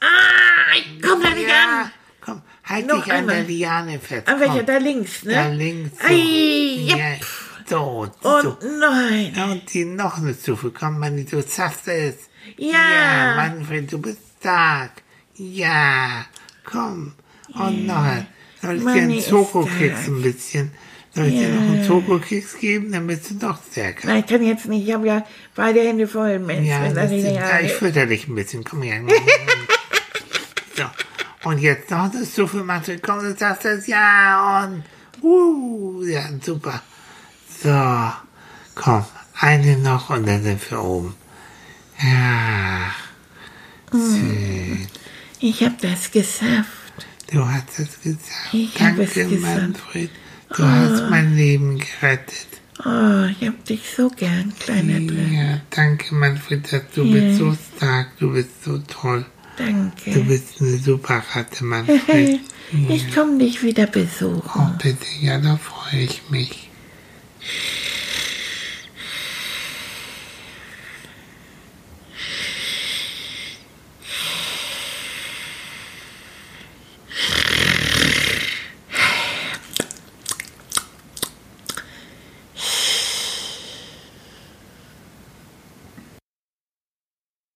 Ah, 0.00 0.76
ich 0.76 1.02
komm 1.02 1.22
da 1.22 1.30
nicht 1.30 1.48
ja, 1.48 1.82
an. 1.82 1.90
komm, 2.20 2.42
halt 2.64 2.86
Noch 2.86 3.02
dich 3.02 3.12
an 3.12 3.18
einmal. 3.20 3.36
der 3.36 3.44
Liane 3.44 3.98
fest. 3.98 4.28
An 4.28 4.38
welcher? 4.38 4.58
komm. 4.58 4.66
Da 4.66 4.76
links, 4.76 5.24
ne? 5.24 5.34
Da 5.34 5.48
links. 5.48 5.98
So. 6.00 6.06
Ei, 6.06 6.84
ja. 6.84 6.96
ja. 6.96 7.16
So, 7.66 8.08
Und 8.22 8.42
so. 8.42 8.58
nein. 8.78 9.32
Ja, 9.34 9.46
Und 9.46 9.72
die 9.72 9.84
noch 9.84 10.18
eine 10.18 10.34
Stufe. 10.34 10.70
Komm, 10.70 10.98
Manni, 10.98 11.24
du 11.24 11.42
schaffst 11.42 11.88
es. 11.88 12.14
Ja. 12.56 12.72
Ja, 12.72 13.34
Manfred, 13.36 13.90
du 13.90 13.98
bist 13.98 14.18
stark. 14.40 15.02
Ja, 15.36 16.26
komm. 16.64 17.12
Und 17.54 17.86
noch 17.86 18.02
ein. 18.02 18.26
Soll 18.60 18.76
ich 18.76 18.82
dir 18.82 18.90
einen 18.90 19.10
ist 19.10 19.28
Schokokeks 19.28 20.08
ein 20.08 20.22
bisschen? 20.22 20.70
Soll 21.14 21.26
ich 21.26 21.34
dir 21.38 21.48
noch 21.48 21.62
einen 21.62 21.84
Schokokeks 21.84 22.58
geben? 22.58 22.92
Dann 22.92 23.06
bist 23.06 23.30
du 23.30 23.34
doch 23.34 23.58
stärker. 23.70 24.08
Nein, 24.08 24.20
ich 24.20 24.26
kann 24.26 24.42
jetzt 24.42 24.66
nicht. 24.66 24.86
Ich 24.86 24.94
habe 24.94 25.06
ja 25.06 25.26
beide 25.54 25.80
Hände 25.80 26.06
voll, 26.06 26.38
Mensch. 26.38 26.68
Ja, 26.68 26.82
wenn 26.82 26.94
das 26.94 27.06
stimmt. 27.06 27.24
ja, 27.24 27.32
ja, 27.32 27.60
ich 27.60 27.72
fütter 27.72 28.06
dich 28.06 28.28
ein 28.28 28.34
bisschen. 28.34 28.64
Komm 28.64 28.82
her. 28.82 29.00
so. 30.76 30.84
Und 31.48 31.58
jetzt 31.58 31.90
noch 31.90 32.12
eine 32.12 32.26
Stufe, 32.26 32.58
Manfred. 32.58 33.02
Komm, 33.02 33.20
du 33.20 33.34
sagst 33.34 33.64
es. 33.64 33.86
Ja, 33.86 34.64
und. 34.64 34.82
Uh, 35.22 36.02
ja, 36.04 36.24
super. 36.42 36.82
So. 37.64 38.12
Komm, 38.74 39.06
eine 39.40 39.78
noch 39.78 40.10
und 40.10 40.26
dann 40.28 40.42
sind 40.42 40.70
wir 40.70 40.84
oben. 40.84 41.14
Ja. 41.98 42.92
Schön. 43.90 44.86
Ich 45.40 45.62
habe 45.62 45.76
das 45.80 46.10
geschafft. 46.10 46.68
Du 47.32 47.42
hast 47.42 47.78
es 47.78 48.02
gesagt. 48.02 48.52
Ich 48.52 48.78
hab 48.78 48.98
es 48.98 49.14
Danke, 49.14 49.36
gesagt. 49.36 49.62
Manfred. 49.62 50.10
Du 50.54 50.62
hast 50.62 51.08
mein 51.08 51.34
Leben 51.36 51.78
gerettet. 51.78 52.48
Oh, 52.84 53.24
ich 53.30 53.48
hab 53.48 53.64
dich 53.64 53.80
so 53.96 54.10
gern, 54.10 54.52
kleiner 54.58 55.00
Dre. 55.00 55.26
Ja, 55.32 55.60
danke, 55.70 56.14
Manfred. 56.14 56.70
dass 56.70 56.82
Du 56.94 57.10
bist 57.10 57.38
so 57.38 57.56
stark. 57.76 58.08
Du 58.18 58.34
bist 58.34 58.62
so 58.62 58.76
toll. 58.76 59.24
Du 59.56 59.64
Danke. 59.64 60.20
bist 60.20 60.60
eine 60.60 60.76
super 60.76 61.22
Ratte, 61.32 61.64
Manfred. 61.64 62.40
Ich 62.88 63.14
komm 63.14 63.38
dich 63.38 63.62
wieder 63.62 63.86
besuchen. 63.86 64.42
Oh, 64.54 64.82
bitte, 64.82 65.06
ja, 65.20 65.38
da 65.38 65.56
freue 65.56 66.00
ich 66.00 66.22
mich. 66.28 66.68
you 67.46 67.83